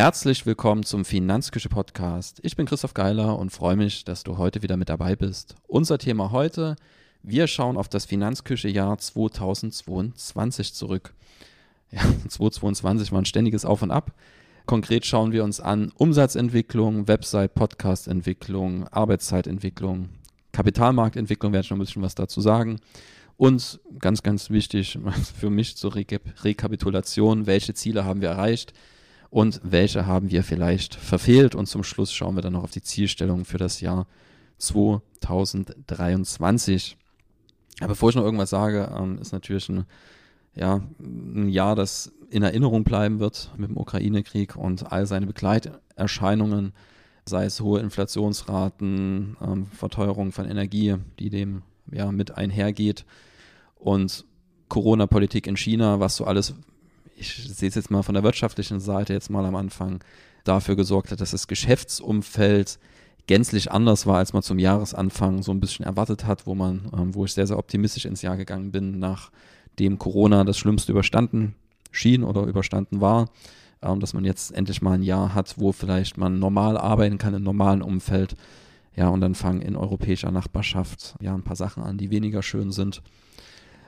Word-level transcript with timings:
Herzlich 0.00 0.46
willkommen 0.46 0.82
zum 0.82 1.04
Finanzküche 1.04 1.68
Podcast. 1.68 2.40
Ich 2.42 2.56
bin 2.56 2.64
Christoph 2.64 2.94
Geiler 2.94 3.38
und 3.38 3.50
freue 3.50 3.76
mich, 3.76 4.02
dass 4.02 4.22
du 4.22 4.38
heute 4.38 4.62
wieder 4.62 4.78
mit 4.78 4.88
dabei 4.88 5.14
bist. 5.14 5.56
Unser 5.66 5.98
Thema 5.98 6.30
heute, 6.30 6.76
wir 7.22 7.46
schauen 7.46 7.76
auf 7.76 7.86
das 7.86 8.06
Finanzküche 8.06 8.68
Jahr 8.70 8.96
2022 8.96 10.72
zurück. 10.72 11.12
Ja, 11.90 12.00
2022 12.00 13.12
war 13.12 13.20
ein 13.20 13.26
ständiges 13.26 13.66
Auf 13.66 13.82
und 13.82 13.90
Ab. 13.90 14.14
Konkret 14.64 15.04
schauen 15.04 15.32
wir 15.32 15.44
uns 15.44 15.60
an 15.60 15.92
Umsatzentwicklung, 15.98 17.06
Website, 17.06 17.52
Podcast-Entwicklung, 17.54 18.88
Arbeitszeitentwicklung, 18.88 20.08
Kapitalmarktentwicklung, 20.52 21.52
werde 21.52 21.64
ich 21.66 21.70
noch 21.70 21.76
ein 21.76 21.80
bisschen 21.80 22.00
was 22.00 22.14
dazu 22.14 22.40
sagen. 22.40 22.80
Und 23.36 23.80
ganz, 23.98 24.22
ganz 24.22 24.48
wichtig 24.48 24.98
für 25.38 25.50
mich 25.50 25.76
zur 25.76 25.94
Rekapitulation, 25.94 27.44
welche 27.44 27.74
Ziele 27.74 28.06
haben 28.06 28.22
wir 28.22 28.30
erreicht? 28.30 28.72
Und 29.30 29.60
welche 29.62 30.06
haben 30.06 30.30
wir 30.30 30.44
vielleicht 30.44 30.94
verfehlt. 30.94 31.54
Und 31.54 31.66
zum 31.66 31.84
Schluss 31.84 32.12
schauen 32.12 32.34
wir 32.34 32.42
dann 32.42 32.54
noch 32.54 32.64
auf 32.64 32.72
die 32.72 32.82
Zielstellung 32.82 33.44
für 33.44 33.58
das 33.58 33.80
Jahr 33.80 34.08
2023. 34.58 36.96
Aber 37.78 37.88
bevor 37.88 38.08
ich 38.10 38.16
noch 38.16 38.24
irgendwas 38.24 38.50
sage, 38.50 38.92
ähm, 38.96 39.18
ist 39.20 39.32
natürlich 39.32 39.68
ein, 39.68 39.84
ja, 40.54 40.80
ein 40.98 41.48
Jahr, 41.48 41.76
das 41.76 42.12
in 42.30 42.42
Erinnerung 42.42 42.82
bleiben 42.84 43.20
wird 43.20 43.52
mit 43.56 43.70
dem 43.70 43.76
Ukraine-Krieg 43.76 44.56
und 44.56 44.92
all 44.92 45.06
seine 45.06 45.26
Begleiterscheinungen, 45.26 46.72
sei 47.24 47.44
es 47.44 47.60
hohe 47.60 47.78
Inflationsraten, 47.80 49.36
ähm, 49.40 49.66
Verteuerung 49.66 50.32
von 50.32 50.46
Energie, 50.46 50.96
die 51.18 51.30
dem 51.30 51.62
ja 51.90 52.12
mit 52.12 52.36
einhergeht 52.36 53.06
und 53.76 54.26
Corona-Politik 54.68 55.46
in 55.46 55.56
China, 55.56 56.00
was 56.00 56.16
so 56.16 56.24
alles 56.24 56.54
ich 57.20 57.34
sehe 57.34 57.68
es 57.68 57.74
jetzt 57.74 57.90
mal 57.90 58.02
von 58.02 58.14
der 58.14 58.24
wirtschaftlichen 58.24 58.80
Seite 58.80 59.12
jetzt 59.12 59.30
mal 59.30 59.44
am 59.44 59.54
Anfang, 59.54 60.02
dafür 60.44 60.76
gesorgt 60.76 61.10
hat, 61.10 61.20
dass 61.20 61.32
das 61.32 61.46
Geschäftsumfeld 61.48 62.78
gänzlich 63.26 63.70
anders 63.70 64.06
war, 64.06 64.18
als 64.18 64.32
man 64.32 64.42
zum 64.42 64.58
Jahresanfang 64.58 65.42
so 65.42 65.52
ein 65.52 65.60
bisschen 65.60 65.84
erwartet 65.84 66.24
hat, 66.24 66.46
wo 66.46 66.54
man, 66.54 66.90
ähm, 66.96 67.14
wo 67.14 67.24
ich 67.24 67.32
sehr, 67.32 67.46
sehr 67.46 67.58
optimistisch 67.58 68.06
ins 68.06 68.22
Jahr 68.22 68.36
gegangen 68.36 68.72
bin, 68.72 68.98
nachdem 68.98 69.98
Corona 69.98 70.44
das 70.44 70.58
Schlimmste 70.58 70.92
überstanden 70.92 71.54
schien 71.92 72.24
oder 72.24 72.42
überstanden 72.42 73.00
war, 73.00 73.28
ähm, 73.82 74.00
dass 74.00 74.14
man 74.14 74.24
jetzt 74.24 74.52
endlich 74.52 74.82
mal 74.82 74.94
ein 74.94 75.02
Jahr 75.02 75.34
hat, 75.34 75.54
wo 75.58 75.72
vielleicht 75.72 76.16
man 76.16 76.38
normal 76.38 76.76
arbeiten 76.76 77.18
kann 77.18 77.34
im 77.34 77.42
normalen 77.42 77.82
Umfeld. 77.82 78.34
Ja, 78.96 79.08
und 79.08 79.20
dann 79.20 79.34
fangen 79.34 79.62
in 79.62 79.76
europäischer 79.76 80.30
Nachbarschaft 80.30 81.14
ja 81.20 81.34
ein 81.34 81.44
paar 81.44 81.56
Sachen 81.56 81.82
an, 81.82 81.98
die 81.98 82.10
weniger 82.10 82.42
schön 82.42 82.72
sind. 82.72 83.02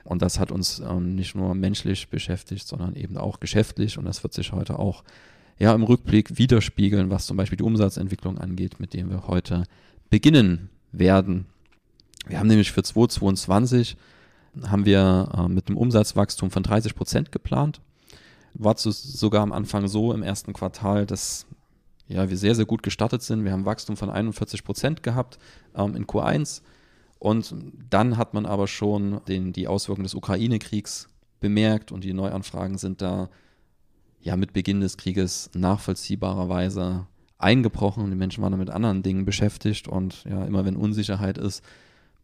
Und 0.03 0.21
das 0.21 0.39
hat 0.39 0.51
uns 0.51 0.79
ähm, 0.79 1.15
nicht 1.15 1.35
nur 1.35 1.55
menschlich 1.55 2.09
beschäftigt, 2.09 2.67
sondern 2.67 2.95
eben 2.95 3.17
auch 3.17 3.39
geschäftlich. 3.39 3.97
Und 3.97 4.05
das 4.05 4.23
wird 4.23 4.33
sich 4.33 4.51
heute 4.51 4.79
auch 4.79 5.03
ja, 5.59 5.73
im 5.73 5.83
Rückblick 5.83 6.37
widerspiegeln, 6.37 7.09
was 7.09 7.25
zum 7.25 7.37
Beispiel 7.37 7.57
die 7.57 7.63
Umsatzentwicklung 7.63 8.37
angeht, 8.37 8.79
mit 8.79 8.93
dem 8.93 9.09
wir 9.09 9.27
heute 9.27 9.63
beginnen 10.09 10.69
werden. 10.91 11.45
Wir 12.27 12.39
haben 12.39 12.47
nämlich 12.47 12.71
für 12.71 12.83
2022 12.83 13.97
haben 14.67 14.85
wir 14.85 15.29
äh, 15.35 15.47
mit 15.47 15.67
einem 15.67 15.77
Umsatzwachstum 15.77 16.51
von 16.51 16.63
30 16.63 16.95
Prozent 16.95 17.31
geplant. 17.31 17.81
War 18.53 18.75
zu, 18.75 18.91
sogar 18.91 19.41
am 19.41 19.51
Anfang 19.51 19.87
so 19.87 20.13
im 20.13 20.21
ersten 20.21 20.53
Quartal, 20.53 21.05
dass 21.05 21.47
ja, 22.07 22.29
wir 22.29 22.37
sehr, 22.37 22.53
sehr 22.53 22.65
gut 22.65 22.83
gestartet 22.83 23.23
sind. 23.23 23.45
Wir 23.45 23.51
haben 23.51 23.65
Wachstum 23.65 23.97
von 23.97 24.09
41 24.09 24.63
Prozent 24.63 25.01
gehabt 25.01 25.39
ähm, 25.75 25.95
in 25.95 26.05
Q1 26.05 26.61
und 27.23 27.55
dann 27.89 28.17
hat 28.17 28.33
man 28.33 28.45
aber 28.45 28.67
schon 28.67 29.21
den, 29.29 29.53
die 29.53 29.69
Auswirkungen 29.69 30.03
des 30.03 30.13
Ukraine-Kriegs 30.13 31.07
bemerkt 31.39 31.93
und 31.93 32.03
die 32.03 32.11
Neuanfragen 32.11 32.77
sind 32.77 33.01
da 33.01 33.29
ja 34.19 34.35
mit 34.35 34.51
Beginn 34.51 34.81
des 34.81 34.97
Krieges 34.97 35.49
nachvollziehbarerweise 35.55 37.07
eingebrochen. 37.37 38.09
Die 38.09 38.17
Menschen 38.17 38.43
waren 38.43 38.59
mit 38.59 38.69
anderen 38.69 39.03
Dingen 39.03 39.23
beschäftigt 39.23 39.87
und 39.87 40.25
ja, 40.25 40.43
immer 40.43 40.65
wenn 40.65 40.75
Unsicherheit 40.75 41.37
ist, 41.37 41.63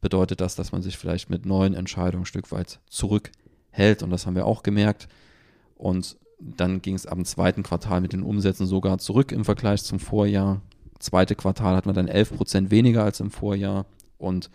bedeutet 0.01 0.41
das, 0.41 0.57
dass 0.57 0.73
man 0.73 0.81
sich 0.81 0.97
vielleicht 0.97 1.29
mit 1.29 1.45
neuen 1.45 1.75
Entscheidungen 1.75 2.23
ein 2.23 2.25
Stück 2.25 2.51
weit 2.51 2.81
zurückhält 2.89 4.03
und 4.03 4.09
das 4.09 4.25
haben 4.25 4.35
wir 4.35 4.45
auch 4.45 4.63
gemerkt. 4.63 5.07
Und 5.75 6.17
dann 6.41 6.81
ging 6.81 6.95
es 6.95 7.03
dem 7.03 7.23
zweiten 7.23 7.63
Quartal 7.63 8.01
mit 8.01 8.11
den 8.11 8.23
Umsätzen 8.23 8.67
sogar 8.67 8.97
zurück 8.97 9.31
im 9.31 9.45
Vergleich 9.45 9.81
zum 9.81 10.01
Vorjahr. 10.01 10.61
Zweite 10.99 11.35
Quartal 11.35 11.77
hat 11.77 11.85
man 11.85 11.95
dann 11.95 12.09
11 12.09 12.35
Prozent 12.35 12.69
weniger 12.69 13.05
als 13.05 13.21
im 13.21 13.31
Vorjahr 13.31 13.85
und 14.17 14.49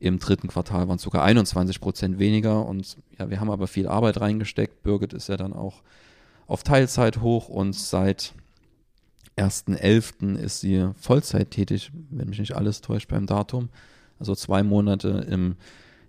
im 0.00 0.18
dritten 0.18 0.48
Quartal 0.48 0.88
waren 0.88 0.96
es 0.96 1.02
sogar 1.02 1.24
21 1.24 1.80
Prozent 1.80 2.18
weniger. 2.18 2.66
Und 2.66 2.96
ja, 3.18 3.30
wir 3.30 3.40
haben 3.40 3.50
aber 3.50 3.66
viel 3.66 3.88
Arbeit 3.88 4.20
reingesteckt. 4.20 4.82
Birgit 4.82 5.12
ist 5.12 5.28
ja 5.28 5.36
dann 5.36 5.52
auch 5.52 5.82
auf 6.46 6.62
Teilzeit 6.62 7.20
hoch 7.20 7.48
und 7.48 7.74
seit 7.74 8.32
1.11. 9.36 10.36
ist 10.36 10.60
sie 10.60 10.90
Vollzeit 10.98 11.50
tätig, 11.50 11.90
wenn 12.10 12.28
mich 12.28 12.38
nicht 12.38 12.56
alles 12.56 12.80
täuscht 12.80 13.08
beim 13.08 13.26
Datum. 13.26 13.68
Also 14.18 14.34
zwei 14.34 14.62
Monate 14.62 15.26
im 15.28 15.56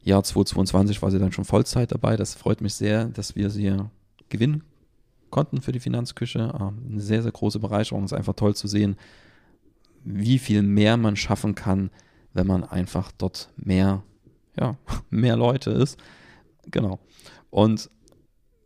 Jahr 0.03 0.23
2022 0.23 1.01
war 1.01 1.11
sie 1.11 1.19
dann 1.19 1.31
schon 1.31 1.45
Vollzeit 1.45 1.91
dabei. 1.91 2.15
Das 2.15 2.35
freut 2.35 2.61
mich 2.61 2.73
sehr, 2.73 3.05
dass 3.05 3.35
wir 3.35 3.49
sie 3.49 3.75
gewinnen 4.29 4.63
konnten 5.29 5.61
für 5.61 5.71
die 5.71 5.79
Finanzküche. 5.79 6.53
Ähm, 6.59 6.77
eine 6.89 7.01
sehr, 7.01 7.21
sehr 7.21 7.31
große 7.31 7.59
Bereicherung. 7.59 8.03
Es 8.03 8.11
ist 8.11 8.17
einfach 8.17 8.33
toll 8.33 8.55
zu 8.55 8.67
sehen, 8.67 8.97
wie 10.03 10.39
viel 10.39 10.63
mehr 10.63 10.97
man 10.97 11.15
schaffen 11.15 11.55
kann, 11.55 11.91
wenn 12.33 12.47
man 12.47 12.63
einfach 12.63 13.11
dort 13.17 13.49
mehr, 13.57 14.03
ja, 14.59 14.75
mehr 15.09 15.35
Leute 15.35 15.71
ist. 15.71 15.97
Genau. 16.71 16.99
Und 17.49 17.89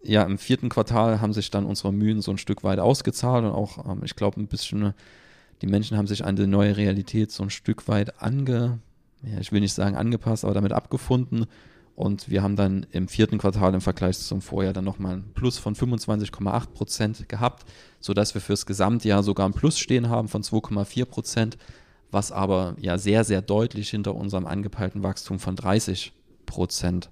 ja, 0.03 0.23
im 0.23 0.37
vierten 0.37 0.69
Quartal 0.69 1.21
haben 1.21 1.33
sich 1.33 1.49
dann 1.49 1.65
unsere 1.65 1.93
Mühen 1.93 2.21
so 2.21 2.31
ein 2.31 2.37
Stück 2.37 2.63
weit 2.63 2.79
ausgezahlt 2.79 3.45
und 3.45 3.51
auch, 3.51 3.89
ähm, 3.89 4.01
ich 4.03 4.15
glaube, 4.15 4.39
ein 4.39 4.47
bisschen, 4.47 4.93
die 5.61 5.67
Menschen 5.67 5.97
haben 5.97 6.07
sich 6.07 6.25
an 6.25 6.35
die 6.35 6.47
neue 6.47 6.75
Realität 6.75 7.31
so 7.31 7.43
ein 7.43 7.49
Stück 7.49 7.87
weit 7.87 8.21
ange, 8.21 8.79
ja, 9.23 9.39
ich 9.39 9.51
will 9.51 9.61
nicht 9.61 9.73
sagen 9.73 9.95
angepasst, 9.95 10.43
aber 10.43 10.53
damit 10.53 10.73
abgefunden. 10.73 11.45
Und 11.95 12.29
wir 12.29 12.41
haben 12.41 12.55
dann 12.55 12.87
im 12.91 13.07
vierten 13.07 13.37
Quartal 13.37 13.73
im 13.73 13.81
Vergleich 13.81 14.17
zum 14.17 14.41
Vorjahr 14.41 14.73
dann 14.73 14.83
nochmal 14.83 15.17
ein 15.17 15.33
Plus 15.35 15.59
von 15.59 15.75
25,8 15.75 16.67
Prozent 16.71 17.29
gehabt, 17.29 17.65
sodass 17.99 18.33
wir 18.33 18.41
fürs 18.41 18.65
Gesamtjahr 18.65 19.21
sogar 19.21 19.47
ein 19.47 19.53
Plus 19.53 19.77
stehen 19.77 20.09
haben 20.09 20.27
von 20.27 20.41
2,4 20.41 21.05
Prozent 21.05 21.57
was 22.13 22.31
aber 22.31 22.75
ja 22.79 22.97
sehr, 22.97 23.23
sehr 23.23 23.41
deutlich 23.41 23.89
hinter 23.89 24.15
unserem 24.15 24.45
angepeilten 24.45 25.03
Wachstum 25.03 25.39
von 25.39 25.55
30 25.55 26.13
Prozent 26.45 27.09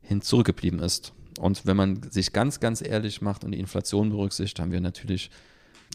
hin 0.00 0.20
zurückgeblieben 0.20 0.80
ist. 0.80 1.12
Und 1.40 1.66
wenn 1.66 1.76
man 1.76 2.10
sich 2.10 2.32
ganz, 2.32 2.60
ganz 2.60 2.82
ehrlich 2.82 3.22
macht 3.22 3.44
und 3.44 3.52
die 3.52 3.60
Inflation 3.60 4.10
berücksichtigt, 4.10 4.60
haben 4.60 4.72
wir 4.72 4.80
natürlich 4.80 5.30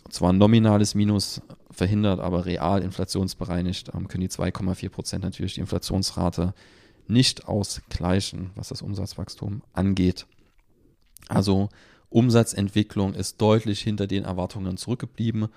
zwar 0.10 0.32
ein 0.32 0.38
nominales 0.38 0.96
Minus 0.96 1.42
verhindert, 1.72 2.20
aber 2.20 2.46
real 2.46 2.82
inflationsbereinigt 2.82 3.92
ähm, 3.94 4.08
können 4.08 4.22
die 4.22 4.30
2,4 4.30 4.90
Prozent 4.90 5.24
natürlich 5.24 5.56
die 5.56 5.62
Inflationsrate 5.62 6.54
nicht 7.08 7.48
ausgleichen, 7.48 8.52
was 8.56 8.70
das 8.70 8.82
Umsatzwachstum 8.82 9.62
angeht. 9.74 10.26
Also 11.28 11.70
Umsatzentwicklung 12.10 13.14
ist 13.14 13.42
deutlich 13.42 13.82
hinter 13.82 14.08
den 14.08 14.24
Erwartungen 14.24 14.78
zurückgeblieben 14.78 15.48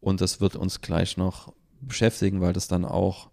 und 0.00 0.20
das 0.20 0.40
wird 0.40 0.56
uns 0.56 0.80
gleich 0.80 1.16
noch 1.16 1.52
beschäftigen, 1.86 2.40
weil 2.40 2.52
das 2.52 2.68
dann 2.68 2.84
auch, 2.84 3.30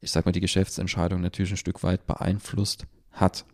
ich 0.00 0.10
sag 0.10 0.26
mal, 0.26 0.32
die 0.32 0.40
Geschäftsentscheidung 0.40 1.20
natürlich 1.20 1.50
ein 1.50 1.56
Stück 1.56 1.82
weit 1.82 2.06
beeinflusst 2.06 2.86
hat. 3.12 3.44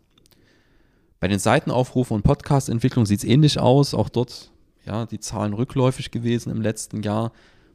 Bei 1.19 1.27
den 1.27 1.39
Seitenaufrufen 1.39 2.15
und 2.15 2.23
Podcast-Entwicklung 2.23 3.05
sieht 3.05 3.19
es 3.19 3.23
ähnlich 3.25 3.59
aus. 3.59 3.93
Auch 3.93 4.09
dort, 4.09 4.51
ja, 4.85 5.05
die 5.05 5.19
Zahlen 5.19 5.53
rückläufig 5.53 6.11
gewesen 6.11 6.51
im 6.51 6.61
letzten 6.61 7.01
Jahr, 7.01 7.31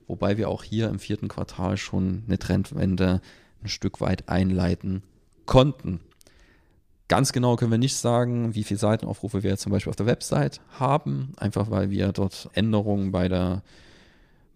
wobei 0.07 0.37
wir 0.37 0.49
auch 0.49 0.63
hier 0.63 0.89
im 0.89 0.99
vierten 0.99 1.29
Quartal 1.29 1.77
schon 1.77 2.25
eine 2.27 2.39
Trendwende 2.39 3.21
ein 3.63 3.69
Stück 3.69 4.01
weit 4.01 4.29
einleiten 4.29 5.03
konnten. 5.47 6.01
Ganz 7.09 7.33
genau 7.33 7.57
können 7.57 7.73
wir 7.73 7.79
nicht 7.79 7.97
sagen, 7.97 8.55
wie 8.55 8.63
viele 8.63 8.79
Seitenaufrufe 8.79 9.43
wir 9.43 9.57
zum 9.57 9.73
Beispiel 9.73 9.91
auf 9.91 9.97
der 9.97 10.07
Website 10.07 10.61
haben, 10.79 11.33
einfach 11.39 11.69
weil 11.69 11.91
wir 11.91 12.13
dort 12.13 12.49
Änderungen 12.53 13.11
bei 13.11 13.29
der, 13.29 13.63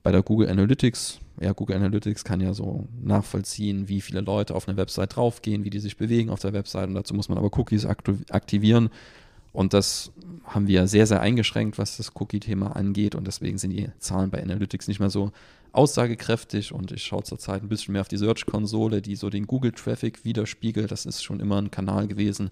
bei 0.05 0.13
der 0.13 0.23
Google 0.23 0.49
Analytics 0.49 1.19
ja, 1.41 1.53
Google 1.53 1.77
Analytics 1.77 2.23
kann 2.25 2.41
ja 2.41 2.55
so 2.55 2.87
nachvollziehen, 3.03 3.89
wie 3.89 4.01
viele 4.01 4.21
Leute 4.21 4.55
auf 4.55 4.69
eine 4.69 4.77
Website 4.77 5.17
draufgehen, 5.17 5.65
wie 5.65 5.71
die 5.71 5.81
sich 5.81 5.97
bewegen 5.97 6.31
auf 6.31 6.41
der 6.41 6.53
Website 6.53 6.89
und 6.89 6.95
dazu 6.95 7.15
muss 7.15 7.29
man 7.29 7.39
aber 7.39 7.51
Cookies 7.59 7.87
aktivieren 7.87 8.91
und 9.53 9.73
das 9.73 10.13
haben 10.45 10.69
wir 10.69 10.87
sehr, 10.87 11.07
sehr 11.07 11.21
eingeschränkt, 11.21 11.79
was 11.79 11.97
das 11.97 12.13
Cookie-Thema 12.15 12.77
angeht 12.77 13.15
und 13.15 13.27
deswegen 13.27 13.59
sind 13.59 13.71
die 13.71 13.89
Zahlen 13.99 14.31
bei 14.31 14.43
Analytics 14.43 14.89
nicht 14.89 15.01
mehr 15.01 15.11
so 15.11 15.33
aussagekräftig 15.73 16.73
und 16.73 16.93
ich 16.93 17.03
schaue 17.03 17.25
zurzeit 17.25 17.63
ein 17.63 17.69
bisschen 17.69 17.93
mehr 17.93 18.03
auf 18.03 18.09
die 18.09 18.17
Search-Konsole, 18.17 19.03
die 19.03 19.17
so 19.17 19.29
den 19.29 19.47
Google-Traffic 19.47 20.25
widerspiegelt. 20.25 20.93
Das 20.93 21.05
ist 21.05 21.25
schon 21.25 21.41
immer 21.41 21.61
ein 21.61 21.73
Kanal 21.73 22.07
gewesen, 22.07 22.51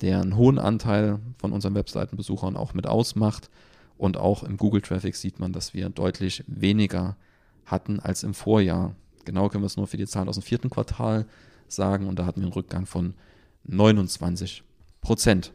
der 0.00 0.22
einen 0.22 0.36
hohen 0.36 0.58
Anteil 0.58 1.18
von 1.38 1.52
unseren 1.52 1.74
Webseitenbesuchern 1.74 2.56
auch 2.56 2.72
mit 2.72 2.86
ausmacht. 2.86 3.50
Und 3.98 4.16
auch 4.16 4.44
im 4.44 4.56
Google-Traffic 4.56 5.16
sieht 5.16 5.40
man, 5.40 5.52
dass 5.52 5.74
wir 5.74 5.90
deutlich 5.90 6.44
weniger 6.46 7.16
hatten 7.66 8.00
als 8.00 8.22
im 8.22 8.32
Vorjahr. 8.32 8.94
Genau 9.24 9.48
können 9.48 9.62
wir 9.62 9.66
es 9.66 9.76
nur 9.76 9.88
für 9.88 9.96
die 9.96 10.06
Zahlen 10.06 10.28
aus 10.28 10.36
dem 10.36 10.42
vierten 10.42 10.70
Quartal 10.70 11.26
sagen 11.66 12.06
und 12.06 12.18
da 12.18 12.24
hatten 12.24 12.40
wir 12.40 12.46
einen 12.46 12.54
Rückgang 12.54 12.86
von 12.86 13.14
29 13.64 14.62
Prozent. 15.00 15.52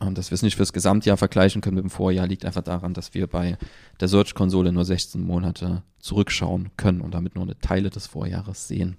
Ähm, 0.00 0.14
dass 0.14 0.30
wir 0.30 0.34
es 0.34 0.42
nicht 0.42 0.56
fürs 0.56 0.72
Gesamtjahr 0.72 1.16
vergleichen 1.16 1.60
können 1.60 1.76
mit 1.76 1.84
dem 1.84 1.90
Vorjahr, 1.90 2.26
liegt 2.26 2.44
einfach 2.44 2.62
daran, 2.62 2.94
dass 2.94 3.14
wir 3.14 3.26
bei 3.26 3.58
der 4.00 4.08
Search-Konsole 4.08 4.72
nur 4.72 4.84
16 4.84 5.20
Monate 5.20 5.82
zurückschauen 5.98 6.70
können 6.76 7.00
und 7.00 7.12
damit 7.12 7.34
nur 7.34 7.44
eine 7.44 7.58
Teile 7.58 7.90
des 7.90 8.06
Vorjahres 8.06 8.66
sehen. 8.66 8.96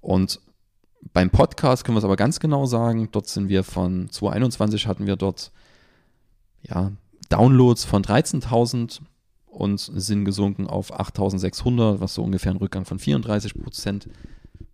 Und 0.00 0.40
beim 1.12 1.30
Podcast 1.30 1.84
können 1.84 1.96
wir 1.96 2.00
es 2.00 2.04
aber 2.04 2.16
ganz 2.16 2.40
genau 2.40 2.66
sagen, 2.66 3.08
dort 3.12 3.28
sind 3.28 3.48
wir 3.48 3.64
von 3.64 4.08
2021 4.10 4.86
hatten 4.86 5.06
wir 5.06 5.16
dort 5.16 5.52
ja, 6.62 6.92
Downloads 7.28 7.84
von 7.84 8.02
13.000 8.02 9.00
und 9.46 9.80
sind 9.80 10.24
gesunken 10.24 10.66
auf 10.66 10.98
8.600, 10.98 12.00
was 12.00 12.14
so 12.14 12.22
ungefähr 12.22 12.52
ein 12.52 12.58
Rückgang 12.58 12.84
von 12.84 12.98
34 12.98 13.54
Prozent 13.54 14.08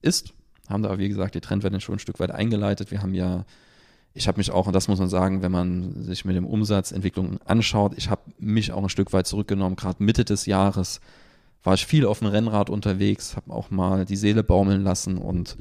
ist. 0.01 0.35
Haben 0.69 0.83
da, 0.83 0.99
wie 0.99 1.09
gesagt, 1.09 1.35
die 1.35 1.41
Trendwende 1.41 1.81
schon 1.81 1.97
ein 1.97 2.01
Stück 2.01 2.21
weit 2.21 2.31
eingeleitet. 2.31 2.91
Wir 2.91 3.03
haben 3.03 3.15
ja 3.15 3.45
ich 4.15 4.29
habe 4.29 4.39
mich 4.39 4.51
auch, 4.51 4.67
und 4.67 4.75
das 4.75 4.89
muss 4.89 4.99
man 4.99 5.09
sagen, 5.09 5.43
wenn 5.43 5.53
man 5.53 6.03
sich 6.03 6.25
mit 6.25 6.37
dem 6.37 6.47
Umsatzentwicklung 6.47 7.39
anschaut, 7.45 7.95
ich 7.97 8.11
habe 8.11 8.23
mich 8.39 8.73
auch 8.73 8.83
ein 8.83 8.89
Stück 8.89 9.13
weit 9.13 9.27
zurückgenommen. 9.27 9.77
Gerade 9.77 10.03
Mitte 10.03 10.25
des 10.25 10.47
Jahres 10.47 11.01
war 11.63 11.75
ich 11.75 11.87
viel 11.87 12.05
auf 12.05 12.19
dem 12.19 12.29
Rennrad 12.29 12.69
unterwegs, 12.69 13.37
habe 13.37 13.53
auch 13.53 13.71
mal 13.71 14.05
die 14.05 14.17
Seele 14.17 14.43
baumeln 14.43 14.83
lassen 14.83 15.17
und 15.17 15.57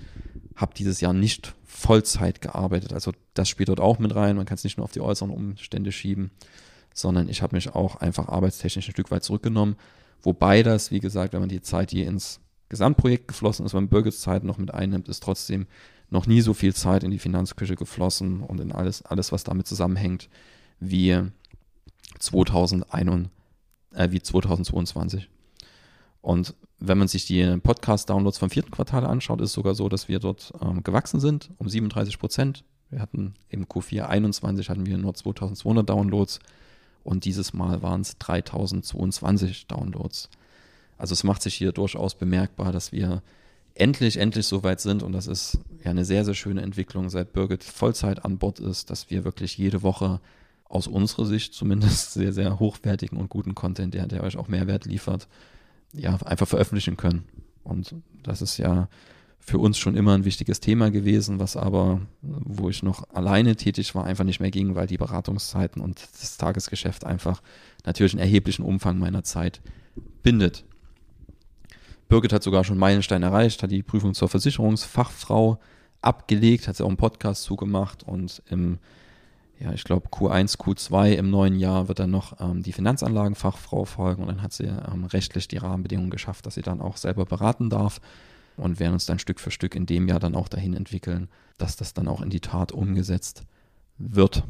habe 0.56 0.74
dieses 0.76 1.00
Jahr 1.00 1.14
nicht 1.14 1.54
Vollzeit 1.64 2.42
gearbeitet. 2.42 2.92
Also 2.92 3.14
das 3.34 3.48
spielt 3.48 3.70
dort 3.70 3.80
auch 3.80 4.00
mit 4.00 4.16
rein. 4.16 4.36
Man 4.36 4.46
kann 4.46 4.56
es 4.56 4.64
nicht 4.64 4.78
nur 4.78 4.84
auf 4.84 4.92
die 4.92 5.02
äußeren 5.02 5.32
Umstände 5.32 5.92
schieben, 5.92 6.32
sondern 6.94 7.30
ich 7.30 7.42
habe 7.42 7.56
mich 7.56 7.74
auch 7.74 7.96
einfach 7.98 8.28
arbeitstechnisch 8.28 8.88
ein 8.90 8.92
Stück 8.92 9.12
weit 9.12 9.24
zurückgenommen. 9.24 9.76
Wobei 10.22 10.64
das, 10.64 10.92
wie 10.92 11.00
gesagt, 11.00 11.34
wenn 11.34 11.40
man 11.40 11.50
die 11.50 11.62
Zeit, 11.62 11.92
die 11.92 12.04
ins 12.04 12.40
Gesamtprojekt 12.70 13.28
geflossen 13.28 13.66
ist, 13.66 13.74
wenn 13.74 13.84
man 13.84 13.90
Birgits 13.90 14.22
Zeit 14.22 14.44
noch 14.44 14.58
mit 14.58 14.74
einnimmt, 14.74 15.10
ist 15.10 15.24
trotzdem 15.24 15.68
noch 16.10 16.28
nie 16.28 16.42
so 16.42 16.54
viel 16.54 16.74
Zeit 16.74 17.04
in 17.04 17.12
die 17.12 17.20
Finanzküche 17.20 17.76
geflossen 17.76 18.42
und 18.42 18.60
in 18.60 18.72
alles, 18.72 19.02
alles 19.04 19.32
was 19.32 19.44
damit 19.44 19.68
zusammenhängt, 19.68 20.30
wie, 20.80 21.22
2021, 22.20 23.32
äh, 23.94 24.12
wie 24.12 24.22
2022. 24.22 25.30
Und 26.22 26.54
wenn 26.80 26.98
man 26.98 27.08
sich 27.08 27.26
die 27.26 27.58
Podcast-Downloads 27.58 28.38
vom 28.38 28.50
vierten 28.50 28.72
Quartal 28.72 29.06
anschaut, 29.06 29.42
ist 29.42 29.50
es 29.50 29.54
sogar 29.54 29.76
so, 29.76 29.90
dass 29.90 30.08
wir 30.08 30.20
dort 30.20 30.54
ähm, 30.62 30.84
gewachsen 30.84 31.20
sind 31.20 31.52
um 31.58 31.70
37 31.70 32.20
Prozent. 32.20 32.64
Wir 32.90 33.00
hatten 33.00 33.36
im 33.50 33.66
Q4 33.66 34.04
21 34.04 34.70
hatten 34.70 34.86
wir 34.86 34.98
nur 34.98 35.14
2200 35.14 35.88
Downloads 35.88 36.40
und 37.04 37.26
dieses 37.26 37.54
Mal 37.54 37.82
waren 37.82 38.02
es 38.02 38.18
3022 38.18 39.68
Downloads. 39.68 40.30
Also 40.98 41.14
es 41.14 41.24
macht 41.24 41.42
sich 41.42 41.56
hier 41.56 41.72
durchaus 41.72 42.16
bemerkbar, 42.16 42.72
dass 42.72 42.92
wir 42.92 43.24
endlich, 43.74 44.18
endlich 44.18 44.46
so 44.46 44.64
weit 44.64 44.82
sind 44.82 45.02
und 45.04 45.14
das 45.14 45.28
ist 45.28 45.60
ja 45.84 45.92
eine 45.92 46.06
sehr, 46.06 46.26
sehr 46.26 46.34
schöne 46.34 46.62
Entwicklung, 46.62 47.10
seit 47.10 47.34
Birgit 47.34 47.64
Vollzeit 47.64 48.24
an 48.26 48.38
Bord 48.38 48.60
ist, 48.60 48.90
dass 48.90 49.10
wir 49.10 49.24
wirklich 49.24 49.58
jede 49.58 49.82
Woche 49.82 50.20
aus 50.66 50.88
unserer 50.88 51.26
Sicht 51.26 51.54
zumindest 51.54 52.14
sehr, 52.14 52.34
sehr 52.34 52.60
hochwertigen 52.60 53.18
und 53.18 53.30
guten 53.30 53.56
Content, 53.56 53.94
der, 53.94 54.08
der 54.08 54.24
euch 54.24 54.38
auch 54.38 54.48
Mehrwert 54.48 54.86
liefert, 54.86 55.28
ja, 55.94 56.16
einfach 56.18 56.48
veröffentlichen 56.48 56.98
können. 56.98 57.26
Und 57.64 57.96
das 58.24 58.42
ist 58.42 58.58
ja 58.58 58.88
für 59.44 59.58
uns 59.58 59.80
schon 59.80 59.96
immer 59.96 60.14
ein 60.14 60.24
wichtiges 60.24 60.60
Thema 60.60 60.92
gewesen, 60.92 61.40
was 61.40 61.58
aber, 61.58 62.02
wo 62.22 62.70
ich 62.70 62.84
noch 62.84 63.04
alleine 63.12 63.56
tätig 63.56 63.96
war, 63.96 64.06
einfach 64.06 64.24
nicht 64.24 64.40
mehr 64.40 64.52
ging, 64.52 64.76
weil 64.76 64.86
die 64.86 64.98
Beratungszeiten 64.98 65.82
und 65.82 66.00
das 66.20 66.38
Tagesgeschäft 66.38 67.06
einfach 67.06 67.42
natürlich 67.84 68.14
einen 68.14 68.22
erheblichen 68.22 68.64
Umfang 68.64 69.00
meiner 69.00 69.24
Zeit 69.24 69.62
bindet. 70.22 70.64
Birgit 72.08 72.34
hat 72.34 72.44
sogar 72.44 72.64
schon 72.64 72.78
Meilenstein 72.78 73.24
erreicht, 73.24 73.64
hat 73.64 73.72
die 73.72 73.84
Prüfung 73.84 74.14
zur 74.14 74.30
Versicherungsfachfrau 74.30 75.60
abgelegt, 76.02 76.68
hat 76.68 76.76
sie 76.76 76.84
auch 76.84 76.90
einen 76.90 76.98
Podcast 76.98 77.44
zugemacht 77.44 78.04
und 78.04 78.44
im, 78.48 78.78
ja, 79.60 79.74
ich 79.74 79.84
glaube 79.84 80.10
Q1, 80.10 80.58
Q2 80.58 81.14
im 81.14 81.32
neuen 81.32 81.58
Jahr 81.58 81.88
wird 81.88 81.98
dann 81.98 82.12
noch 82.12 82.40
ähm, 82.40 82.62
die 82.62 82.74
Finanzanlagenfachfrau 82.74 83.86
folgen 83.86 84.22
und 84.22 84.28
dann 84.28 84.44
hat 84.44 84.54
sie 84.54 84.66
ähm, 84.66 85.06
rechtlich 85.06 85.48
die 85.48 85.58
Rahmenbedingungen 85.58 86.12
geschafft, 86.12 86.46
dass 86.46 86.54
sie 86.56 86.62
dann 86.62 86.80
auch 86.80 86.98
selber 86.98 87.26
beraten 87.26 87.72
darf 87.72 88.02
und 88.58 88.80
werden 88.80 88.94
uns 88.94 89.06
dann 89.06 89.20
Stück 89.20 89.40
für 89.40 89.52
Stück 89.52 89.76
in 89.76 89.86
dem 89.86 90.08
Jahr 90.08 90.20
dann 90.20 90.36
auch 90.36 90.48
dahin 90.48 90.74
entwickeln, 90.74 91.30
dass 91.58 91.76
das 91.76 91.94
dann 91.94 92.08
auch 92.08 92.22
in 92.22 92.30
die 92.30 92.40
Tat 92.40 92.72
umgesetzt 92.72 93.44
wird. 93.98 94.44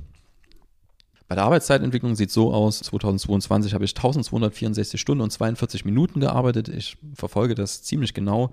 Bei 1.31 1.35
der 1.35 1.45
Arbeitszeitentwicklung 1.45 2.15
sieht 2.15 2.27
es 2.27 2.33
so 2.33 2.53
aus, 2.53 2.79
2022 2.79 3.73
habe 3.73 3.85
ich 3.85 3.91
1264 3.91 4.99
Stunden 4.99 5.21
und 5.21 5.31
42 5.31 5.85
Minuten 5.85 6.19
gearbeitet. 6.19 6.67
Ich 6.67 6.97
verfolge 7.13 7.55
das 7.55 7.83
ziemlich 7.83 8.13
genau, 8.13 8.51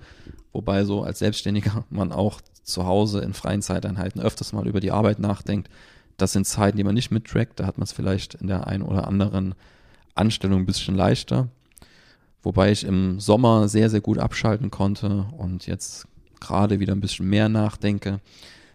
wobei 0.53 0.85
so 0.85 1.03
als 1.03 1.19
Selbstständiger 1.19 1.85
man 1.91 2.13
auch 2.13 2.41
zu 2.63 2.87
Hause 2.87 3.21
in 3.21 3.35
freien 3.35 3.63
Zeiteinheiten 3.63 4.21
öfters 4.21 4.53
mal 4.53 4.69
über 4.69 4.79
die 4.79 4.93
Arbeit 4.93 5.19
nachdenkt. 5.19 5.69
Das 6.19 6.33
sind 6.33 6.47
Zeiten, 6.47 6.77
die 6.77 6.85
man 6.85 6.95
nicht 6.95 7.11
mittrackt, 7.11 7.59
da 7.59 7.67
hat 7.67 7.79
man 7.79 7.83
es 7.83 7.91
vielleicht 7.91 8.35
in 8.35 8.47
der 8.47 8.69
einen 8.69 8.85
oder 8.85 9.09
anderen 9.09 9.57
Anstellung 10.15 10.61
ein 10.61 10.67
bisschen 10.67 10.95
leichter. 10.95 11.49
Wobei 12.43 12.71
ich 12.71 12.85
im 12.85 13.21
Sommer 13.21 13.69
sehr, 13.69 13.91
sehr 13.91 14.01
gut 14.01 14.19
abschalten 14.19 14.71
konnte 14.71 15.27
und 15.37 15.67
jetzt 15.67 16.07
gerade 16.41 16.81
wieder 16.81 16.95
ein 16.95 17.01
bisschen 17.01 17.29
mehr 17.29 17.49
nachdenke. 17.49 18.21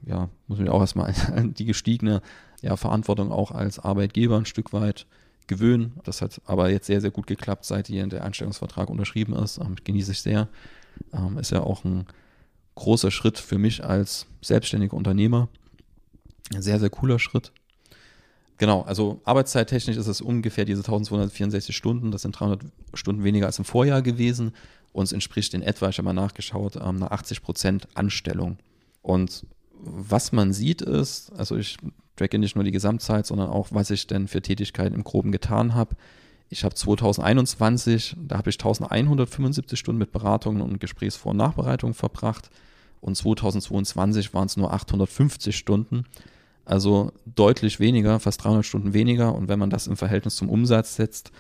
Ja, 0.06 0.30
muss 0.48 0.60
mich 0.60 0.70
auch 0.70 0.82
erstmal 0.82 1.14
an 1.36 1.54
die 1.54 1.66
gestiegene 1.66 2.22
ja, 2.62 2.76
Verantwortung 2.76 3.32
auch 3.32 3.52
als 3.52 3.80
Arbeitgeber 3.80 4.38
ein 4.38 4.46
Stück 4.46 4.74
weit 4.74 5.06
gewöhnen. 5.48 5.94
Das 6.04 6.22
hat 6.22 6.42
aber 6.46 6.70
jetzt 6.70 6.88
sehr, 6.88 7.02
sehr 7.02 7.12
gut 7.12 7.28
geklappt, 7.28 7.66
seit 7.66 7.88
hier 7.88 8.06
der 8.08 8.24
Einstellungsvertrag 8.24 8.90
unterschrieben 8.90 9.34
ist. 9.34 9.58
Ähm, 9.58 9.76
genieße 9.84 10.12
ich 10.12 10.22
sehr. 10.22 10.48
Ähm, 11.14 11.38
ist 11.38 11.52
ja 11.52 11.62
auch 11.62 11.84
ein 11.84 12.06
großer 12.76 13.12
Schritt 13.12 13.38
für 13.38 13.58
mich 13.58 13.84
als 13.84 14.26
selbstständiger 14.42 14.96
Unternehmer. 14.96 15.50
Ein 16.54 16.62
sehr, 16.62 16.80
sehr 16.80 16.90
cooler 16.90 17.20
Schritt. 17.20 17.52
Genau, 18.58 18.82
also 18.82 19.22
arbeitszeittechnisch 19.26 19.98
ist 19.98 20.08
es 20.08 20.22
ungefähr 20.22 20.66
diese 20.66 20.82
1264 20.82 21.76
Stunden. 21.76 22.12
Das 22.12 22.22
sind 22.22 22.40
300 22.40 22.62
Stunden 22.94 23.24
weniger 23.24 23.48
als 23.48 23.60
im 23.60 23.66
Vorjahr 23.66 24.02
gewesen. 24.02 24.54
Uns 24.92 25.12
entspricht 25.12 25.54
in 25.54 25.64
etwa, 25.64 25.90
ich 25.90 25.98
habe 25.98 26.06
mal 26.06 26.14
nachgeschaut, 26.14 26.76
ähm, 26.76 26.98
einer 26.98 27.12
80 27.12 27.42
Prozent 27.42 27.88
Anstellung. 27.96 28.58
Und 29.02 29.46
was 29.84 30.32
man 30.32 30.54
sieht 30.54 30.82
ist, 30.82 31.32
also 31.34 31.58
ich 31.58 31.78
tracke 32.16 32.38
nicht 32.38 32.56
nur 32.56 32.64
die 32.64 32.72
Gesamtzeit, 32.72 33.26
sondern 33.26 33.50
auch, 33.50 33.70
was 33.72 33.90
ich 33.90 34.08
denn 34.08 34.28
für 34.28 34.42
Tätigkeiten 34.42 34.96
im 34.96 35.04
Groben 35.04 35.32
getan 35.32 35.74
habe. 35.74 35.96
Ich 36.50 36.64
habe 36.64 36.76
2021, 36.76 38.16
da 38.28 38.38
habe 38.38 38.52
ich 38.52 38.56
1175 38.56 39.80
Stunden 39.80 39.98
mit 39.98 40.12
Beratungen 40.12 40.62
und 40.62 40.80
Gesprächsvor- 40.80 41.32
und 41.32 41.38
Nachbereitungen 41.38 41.96
verbracht 41.96 42.52
und 43.02 43.16
2022 43.18 44.34
waren 44.34 44.46
es 44.46 44.56
nur 44.56 44.72
850 44.72 45.58
Stunden. 45.58 46.06
Also 46.66 47.12
deutlich 47.26 47.80
weniger, 47.80 48.20
fast 48.20 48.44
300 48.44 48.66
Stunden 48.66 48.94
weniger. 48.94 49.36
Und 49.36 49.48
wenn 49.48 49.60
man 49.60 49.70
das 49.70 49.88
im 49.88 49.98
Verhältnis 49.98 50.36
zum 50.36 50.50
Umsatz 50.50 50.96
setzt, 50.96 51.32